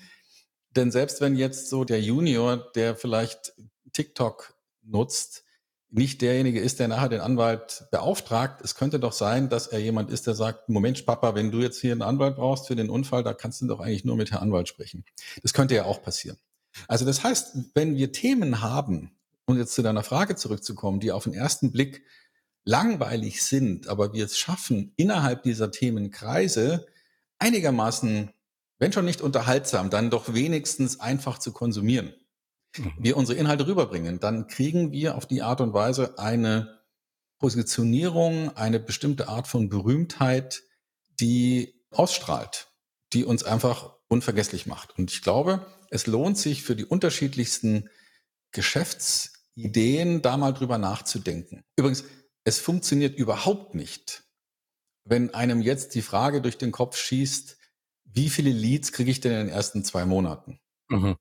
Denn 0.70 0.92
selbst 0.92 1.20
wenn 1.20 1.34
jetzt 1.34 1.68
so 1.68 1.84
der 1.84 2.00
Junior, 2.00 2.70
der 2.74 2.94
vielleicht 2.94 3.54
TikTok 3.92 4.54
nutzt, 4.82 5.42
nicht 5.90 6.22
derjenige 6.22 6.60
ist, 6.60 6.78
der 6.78 6.88
nachher 6.88 7.08
den 7.08 7.20
Anwalt 7.20 7.86
beauftragt. 7.90 8.60
Es 8.62 8.74
könnte 8.74 9.00
doch 9.00 9.12
sein, 9.12 9.48
dass 9.48 9.66
er 9.66 9.78
jemand 9.78 10.10
ist, 10.10 10.26
der 10.26 10.34
sagt, 10.34 10.68
Moment, 10.68 11.04
Papa, 11.06 11.34
wenn 11.34 11.50
du 11.50 11.60
jetzt 11.60 11.80
hier 11.80 11.92
einen 11.92 12.02
Anwalt 12.02 12.36
brauchst 12.36 12.66
für 12.66 12.76
den 12.76 12.90
Unfall, 12.90 13.24
da 13.24 13.32
kannst 13.34 13.62
du 13.62 13.66
doch 13.66 13.80
eigentlich 13.80 14.04
nur 14.04 14.16
mit 14.16 14.30
Herrn 14.30 14.42
Anwalt 14.42 14.68
sprechen. 14.68 15.04
Das 15.42 15.52
könnte 15.52 15.74
ja 15.74 15.84
auch 15.84 16.02
passieren. 16.02 16.38
Also 16.86 17.04
das 17.04 17.24
heißt, 17.24 17.56
wenn 17.74 17.96
wir 17.96 18.12
Themen 18.12 18.60
haben, 18.60 19.16
um 19.46 19.56
jetzt 19.56 19.74
zu 19.74 19.82
deiner 19.82 20.02
Frage 20.02 20.36
zurückzukommen, 20.36 21.00
die 21.00 21.12
auf 21.12 21.24
den 21.24 21.34
ersten 21.34 21.72
Blick 21.72 22.02
langweilig 22.66 23.42
sind, 23.42 23.88
aber 23.88 24.12
wir 24.12 24.26
es 24.26 24.36
schaffen, 24.36 24.92
innerhalb 24.96 25.44
dieser 25.44 25.70
Themenkreise 25.70 26.86
einigermaßen, 27.38 28.30
wenn 28.78 28.92
schon 28.92 29.04
nicht 29.04 29.22
unterhaltsam, 29.22 29.88
dann 29.88 30.10
doch 30.10 30.34
wenigstens 30.34 31.00
einfach 31.00 31.38
zu 31.38 31.52
konsumieren, 31.52 32.12
mhm. 32.76 32.92
wir 32.98 33.16
unsere 33.16 33.38
Inhalte 33.38 33.66
rüberbringen, 33.66 34.20
dann 34.20 34.48
kriegen 34.48 34.90
wir 34.90 35.16
auf 35.16 35.26
die 35.26 35.42
Art 35.42 35.60
und 35.60 35.72
Weise 35.72 36.18
eine 36.18 36.80
Positionierung, 37.38 38.56
eine 38.56 38.80
bestimmte 38.80 39.28
Art 39.28 39.46
von 39.46 39.68
Berühmtheit, 39.68 40.62
die 41.20 41.80
ausstrahlt, 41.90 42.68
die 43.12 43.24
uns 43.24 43.44
einfach 43.44 43.94
unvergesslich 44.08 44.66
macht. 44.66 44.98
Und 44.98 45.12
ich 45.12 45.22
glaube, 45.22 45.64
es 45.90 46.06
lohnt 46.06 46.36
sich 46.36 46.64
für 46.64 46.74
die 46.74 46.84
unterschiedlichsten 46.84 47.88
Geschäftsideen 48.50 50.20
da 50.22 50.36
mal 50.36 50.52
drüber 50.52 50.78
nachzudenken. 50.78 51.64
Übrigens, 51.76 52.04
es 52.46 52.60
funktioniert 52.60 53.18
überhaupt 53.18 53.74
nicht, 53.74 54.22
wenn 55.04 55.34
einem 55.34 55.60
jetzt 55.60 55.96
die 55.96 56.02
Frage 56.02 56.40
durch 56.40 56.56
den 56.56 56.70
Kopf 56.70 56.96
schießt, 56.96 57.58
wie 58.04 58.30
viele 58.30 58.50
Leads 58.50 58.92
kriege 58.92 59.10
ich 59.10 59.20
denn 59.20 59.32
in 59.32 59.38
den 59.38 59.48
ersten 59.48 59.84
zwei 59.84 60.06
Monaten? 60.06 60.60
Mhm. 60.88 61.16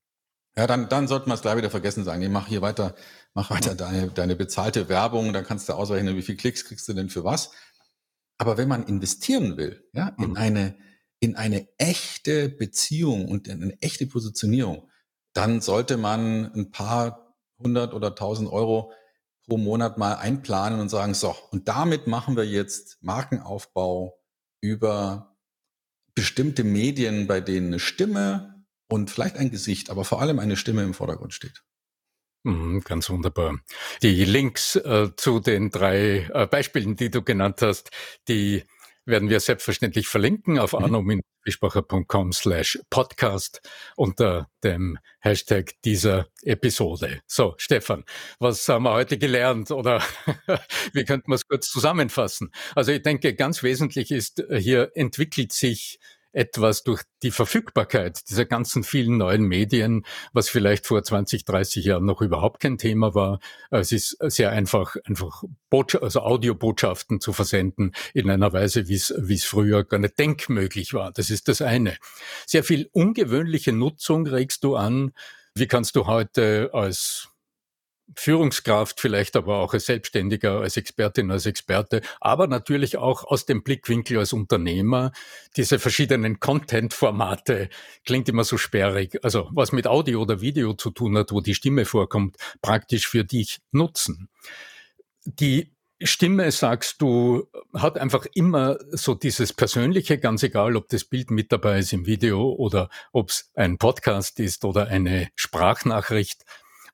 Ja, 0.56 0.68
dann, 0.68 0.88
dann 0.88 1.08
sollte 1.08 1.28
man 1.28 1.36
es 1.36 1.42
gleich 1.42 1.58
wieder 1.58 1.72
vergessen 1.72 2.04
sagen. 2.04 2.20
Nee, 2.20 2.30
mach 2.30 2.48
hier 2.48 2.62
weiter, 2.62 2.96
mach 3.34 3.50
weiter 3.50 3.74
deine, 3.74 4.12
deine 4.12 4.36
bezahlte 4.36 4.88
Werbung, 4.88 5.34
dann 5.34 5.44
kannst 5.44 5.68
du 5.68 5.74
ausrechnen, 5.74 6.16
wie 6.16 6.22
viele 6.22 6.38
Klicks 6.38 6.64
kriegst 6.64 6.88
du 6.88 6.94
denn 6.94 7.10
für 7.10 7.24
was. 7.24 7.52
Aber 8.38 8.58
wenn 8.58 8.68
man 8.68 8.86
investieren 8.86 9.58
will, 9.58 9.84
ja, 9.94 10.10
in 10.20 10.30
mhm. 10.30 10.38
eine, 10.38 10.78
in 11.20 11.36
eine 11.36 11.68
echte 11.80 12.50
Beziehung 12.50 13.28
und 13.28 13.48
in 13.48 13.64
eine 13.64 13.82
echte 13.82 14.06
Positionierung, 14.06 14.92
dann 15.34 15.60
sollte 15.60 15.98
man 15.98 16.54
ein 16.54 16.70
paar 16.70 17.36
hundert 17.58 17.96
oder 17.96 18.14
tausend 18.14 18.52
Euro 18.52 18.94
pro 19.48 19.58
Monat 19.58 19.98
mal 19.98 20.16
einplanen 20.16 20.80
und 20.80 20.90
sagen, 20.90 21.14
so, 21.14 21.36
und 21.52 21.68
damit 21.68 22.08
machen 22.08 22.36
wir 22.36 22.46
jetzt 22.46 22.98
Markenaufbau 23.02 24.20
über 24.62 25.38
bestimmte 26.16 26.64
Medien, 26.64 27.28
bei 27.28 27.42
denen 27.42 27.68
eine 27.68 27.80
Stimme 27.80 28.66
und 28.88 29.12
vielleicht 29.12 29.38
ein 29.38 29.52
Gesicht, 29.52 29.90
aber 29.90 30.06
vor 30.06 30.22
allem 30.22 30.40
eine 30.40 30.58
Stimme 30.58 30.84
im 30.84 30.94
Vordergrund 30.94 31.34
steht. 31.34 31.64
Mhm, 32.44 32.82
ganz 32.82 33.10
wunderbar. 33.10 33.60
Die 34.04 34.24
Links 34.24 34.76
äh, 34.76 35.10
zu 35.18 35.40
den 35.40 35.72
drei 35.72 36.30
äh, 36.32 36.46
Beispielen, 36.46 36.96
die 36.96 37.10
du 37.10 37.24
genannt 37.24 37.62
hast, 37.62 37.90
die 38.28 38.64
werden 39.06 39.30
wir 39.30 39.39
selbstverständlich 39.39 40.08
verlinken 40.08 40.60
auf 40.60 40.74
mhm. 40.74 40.84
arno-fischbacher.com 40.84 42.34
slash 42.34 42.80
podcast 42.89 43.62
unter 43.96 44.50
dem 44.63 44.98
Hashtag 45.20 45.74
dieser 45.84 46.28
Episode. 46.44 47.22
So, 47.28 47.54
Stefan, 47.58 48.04
was 48.39 48.68
haben 48.68 48.84
wir 48.84 48.94
heute 48.94 49.18
gelernt 49.18 49.72
oder 49.72 50.02
wie 50.94 51.06
könnten 51.06 51.32
wir 51.32 51.36
es 51.36 51.48
kurz 51.48 51.70
zusammenfassen? 51.70 52.52
Also 52.76 52.91
ich 52.91 53.02
denke, 53.02 53.36
ganz 53.36 53.63
wesentlich 53.63 54.12
ist, 54.12 54.44
hier 54.50 54.91
entwickelt 54.96 55.54
sich 55.54 56.00
etwas 56.36 56.84
durch 56.84 57.04
die 57.24 57.32
Verfügbarkeit 57.32 58.30
dieser 58.30 58.45
ganzen 58.45 58.84
vielen 58.84 59.17
neuen 59.17 59.43
Medien, 59.43 60.06
was 60.34 60.50
vielleicht 60.50 60.86
vor 60.86 61.02
20, 61.02 61.45
30 61.45 61.86
Jahren 61.86 62.06
noch 62.06 62.21
überhaupt 62.21 62.60
kein 62.60 62.78
Thema 62.78 63.15
war. 63.15 63.39
Es 63.71 63.93
ist 63.93 64.17
sehr 64.19 64.52
einfach, 64.52 64.98
einfach 65.06 65.43
Botschaft, 65.69 66.04
also 66.04 66.21
Audiobotschaften 66.21 67.21
zu 67.21 67.32
versenden 67.32 67.93
in 68.13 68.30
einer 68.30 68.52
Weise, 68.52 68.89
wie 68.89 68.95
es, 68.95 69.13
wie 69.17 69.36
es 69.36 69.45
früher 69.45 69.86
gar 69.86 70.00
nicht 70.00 70.19
denkmöglich 70.19 70.93
war. 70.93 71.12
Das 71.13 71.30
ist 71.30 71.48
das 71.48 71.62
eine. 71.62 71.98
Sehr 72.45 72.65
viel 72.65 72.89
ungewöhnliche 72.91 73.71
Nutzung 73.71 74.28
regst 74.28 74.63
du 74.65 74.76
an. 74.76 75.13
Wie 75.56 75.67
kannst 75.67 75.95
du 75.95 76.06
heute 76.06 76.71
als 76.74 77.30
Führungskraft, 78.15 79.00
vielleicht 79.00 79.36
aber 79.36 79.58
auch 79.60 79.74
als 79.74 79.88
Selbstständiger, 79.88 80.62
als 80.62 80.78
Expertin, 80.78 81.32
als 81.32 81.46
Experte, 81.46 82.02
aber 82.22 82.48
natürlich 82.48 82.98
auch 82.98 83.24
aus 83.24 83.46
dem 83.46 83.63
Blickwinkel 83.63 84.20
als 84.20 84.32
Unternehmer, 84.34 85.12
diese 85.58 85.80
verschiedenen 85.80 86.39
Content-Formate, 86.39 87.70
klingt 88.06 88.30
immer 88.30 88.44
so 88.44 88.58
sperrig, 88.58 89.18
also 89.24 89.50
was 89.54 89.72
mit 89.72 89.88
Audio 89.88 90.22
oder 90.22 90.41
Video 90.41 90.74
zu 90.74 90.91
tun 90.91 91.18
hat, 91.18 91.32
wo 91.32 91.41
die 91.41 91.56
Stimme 91.56 91.86
vorkommt, 91.86 92.38
praktisch 92.62 93.08
für 93.08 93.26
dich 93.26 93.60
nutzen. 93.72 94.30
Die 95.26 95.76
Stimme, 96.02 96.52
sagst 96.52 97.02
du, 97.02 97.48
hat 97.74 97.98
einfach 97.98 98.26
immer 98.34 98.78
so 98.91 99.15
dieses 99.15 99.54
Persönliche, 99.54 100.18
ganz 100.18 100.44
egal, 100.44 100.76
ob 100.76 100.89
das 100.89 101.06
Bild 101.06 101.32
mit 101.32 101.52
dabei 101.52 101.80
ist 101.80 101.94
im 101.94 102.06
Video 102.06 102.52
oder 102.52 102.89
ob 103.13 103.30
es 103.30 103.50
ein 103.56 103.78
Podcast 103.78 104.39
ist 104.41 104.65
oder 104.65 104.88
eine 104.88 105.30
Sprachnachricht. 105.36 106.44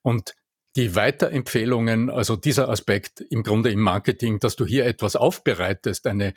Und 0.02 0.34
die 0.76 0.94
Weiterempfehlungen, 0.94 2.10
also 2.10 2.36
dieser 2.36 2.68
Aspekt 2.68 3.20
im 3.20 3.42
Grunde 3.42 3.70
im 3.70 3.80
Marketing, 3.80 4.38
dass 4.38 4.56
du 4.56 4.64
hier 4.64 4.86
etwas 4.86 5.16
aufbereitest, 5.16 6.06
eine 6.06 6.34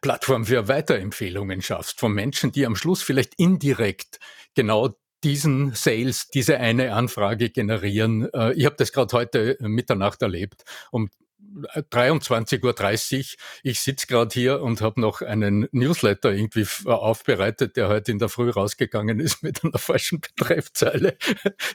Plattform 0.00 0.44
für 0.44 0.68
Weiterempfehlungen 0.68 1.62
schaffst 1.62 1.98
von 1.98 2.12
Menschen, 2.12 2.52
die 2.52 2.66
am 2.66 2.76
Schluss 2.76 3.02
vielleicht 3.02 3.34
indirekt 3.36 4.20
genau 4.54 4.94
diesen 5.24 5.72
Sales, 5.74 6.28
diese 6.28 6.58
eine 6.58 6.92
Anfrage 6.92 7.50
generieren. 7.50 8.32
Äh, 8.32 8.52
ich 8.52 8.66
habe 8.66 8.76
das 8.76 8.92
gerade 8.92 9.16
heute 9.16 9.56
Mitternacht 9.60 10.22
erlebt. 10.22 10.64
Um 10.92 11.10
23.30 11.90 13.18
Uhr. 13.18 13.24
Ich 13.62 13.80
sitze 13.80 14.06
gerade 14.06 14.32
hier 14.32 14.60
und 14.60 14.80
habe 14.80 15.00
noch 15.00 15.22
einen 15.22 15.68
Newsletter 15.72 16.32
irgendwie 16.32 16.66
aufbereitet, 16.86 17.76
der 17.76 17.88
heute 17.88 18.12
in 18.12 18.18
der 18.18 18.28
Früh 18.28 18.50
rausgegangen 18.50 19.20
ist 19.20 19.42
mit 19.42 19.64
einer 19.64 19.78
falschen 19.78 20.20
Betreffzeile. 20.20 21.16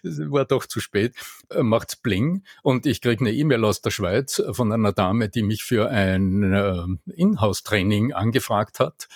Das 0.03 0.19
war 0.19 0.45
doch 0.45 0.65
zu 0.65 0.79
spät. 0.79 1.15
Äh, 1.49 1.63
macht's 1.63 1.95
bling 1.95 2.43
und 2.61 2.85
ich 2.85 3.01
kriege 3.01 3.21
eine 3.21 3.33
E-Mail 3.33 3.65
aus 3.65 3.81
der 3.81 3.91
Schweiz 3.91 4.41
von 4.51 4.71
einer 4.71 4.93
Dame, 4.93 5.29
die 5.29 5.43
mich 5.43 5.63
für 5.63 5.89
ein 5.89 6.53
äh, 6.53 7.13
Inhouse-Training 7.13 8.13
angefragt 8.13 8.79
hat. 8.79 9.07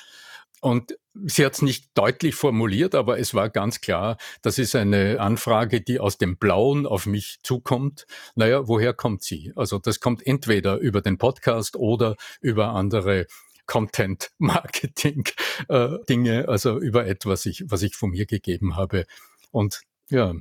Und 0.61 0.97
sie 1.25 1.45
hat 1.45 1.53
es 1.53 1.61
nicht 1.61 1.89
deutlich 1.95 2.35
formuliert, 2.35 2.95
aber 2.95 3.19
es 3.19 3.33
war 3.33 3.49
ganz 3.49 3.81
klar, 3.81 4.17
das 4.41 4.57
ist 4.57 4.75
eine 4.75 5.19
Anfrage, 5.19 5.81
die 5.81 5.99
aus 5.99 6.17
dem 6.17 6.37
Blauen 6.37 6.85
auf 6.85 7.05
mich 7.05 7.39
zukommt. 7.43 8.05
Naja, 8.35 8.67
woher 8.67 8.93
kommt 8.93 9.23
sie? 9.23 9.53
Also 9.55 9.79
das 9.79 9.99
kommt 9.99 10.25
entweder 10.25 10.77
über 10.77 11.01
den 11.01 11.17
Podcast 11.17 11.75
oder 11.75 12.15
über 12.41 12.69
andere 12.69 13.27
Content 13.65 14.31
Marketing 14.37 15.25
äh, 15.69 16.43
also 16.47 16.79
über 16.79 17.05
etwas, 17.05 17.45
ich, 17.45 17.63
was 17.67 17.83
ich 17.83 17.95
von 17.95 18.11
mir 18.11 18.25
gegeben 18.25 18.75
habe. 18.75 19.05
Und 19.51 19.81
ja, 20.09 20.33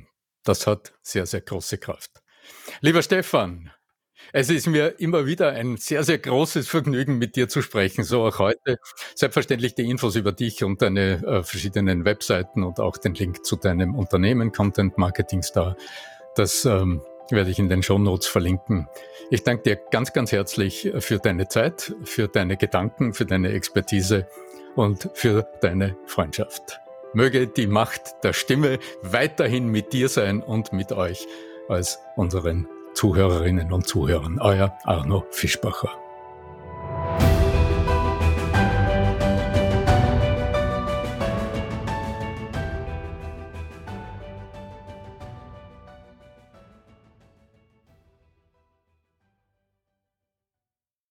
das 0.43 0.65
hat 0.65 0.93
sehr, 1.01 1.25
sehr 1.25 1.41
große 1.41 1.77
Kraft. 1.77 2.23
Lieber 2.81 3.01
Stefan, 3.01 3.71
es 4.33 4.49
ist 4.49 4.67
mir 4.67 4.99
immer 4.99 5.25
wieder 5.25 5.51
ein 5.51 5.77
sehr, 5.77 6.03
sehr 6.03 6.17
großes 6.17 6.67
Vergnügen, 6.67 7.17
mit 7.17 7.35
dir 7.35 7.47
zu 7.47 7.61
sprechen, 7.61 8.03
so 8.03 8.23
auch 8.23 8.39
heute. 8.39 8.79
Selbstverständlich 9.15 9.75
die 9.75 9.89
Infos 9.89 10.15
über 10.15 10.31
dich 10.31 10.63
und 10.63 10.81
deine 10.81 11.25
äh, 11.25 11.43
verschiedenen 11.43 12.05
Webseiten 12.05 12.63
und 12.63 12.79
auch 12.79 12.97
den 12.97 13.13
Link 13.13 13.45
zu 13.45 13.55
deinem 13.55 13.95
Unternehmen 13.95 14.51
Content 14.51 14.97
Marketing 14.97 15.43
Star. 15.43 15.75
Das 16.35 16.65
ähm, 16.65 17.01
werde 17.29 17.49
ich 17.49 17.59
in 17.59 17.69
den 17.69 17.83
Show 17.83 17.97
Notes 17.97 18.27
verlinken. 18.27 18.87
Ich 19.29 19.43
danke 19.43 19.63
dir 19.63 19.79
ganz, 19.91 20.13
ganz 20.13 20.31
herzlich 20.31 20.91
für 20.99 21.17
deine 21.17 21.47
Zeit, 21.47 21.93
für 22.03 22.27
deine 22.27 22.57
Gedanken, 22.57 23.13
für 23.13 23.25
deine 23.25 23.51
Expertise 23.51 24.27
und 24.75 25.09
für 25.13 25.47
deine 25.61 25.97
Freundschaft. 26.05 26.79
Möge 27.13 27.47
die 27.47 27.67
Macht 27.67 28.23
der 28.23 28.33
Stimme 28.33 28.79
weiterhin 29.01 29.67
mit 29.67 29.93
dir 29.93 30.09
sein 30.09 30.41
und 30.41 30.71
mit 30.73 30.91
euch 30.91 31.27
als 31.67 31.99
unseren 32.15 32.67
Zuhörerinnen 32.97 33.71
und 33.71 33.85
Zuhörern. 33.85 34.39
Euer 34.39 34.75
Arno 34.83 35.23
Fischbacher. 35.29 35.91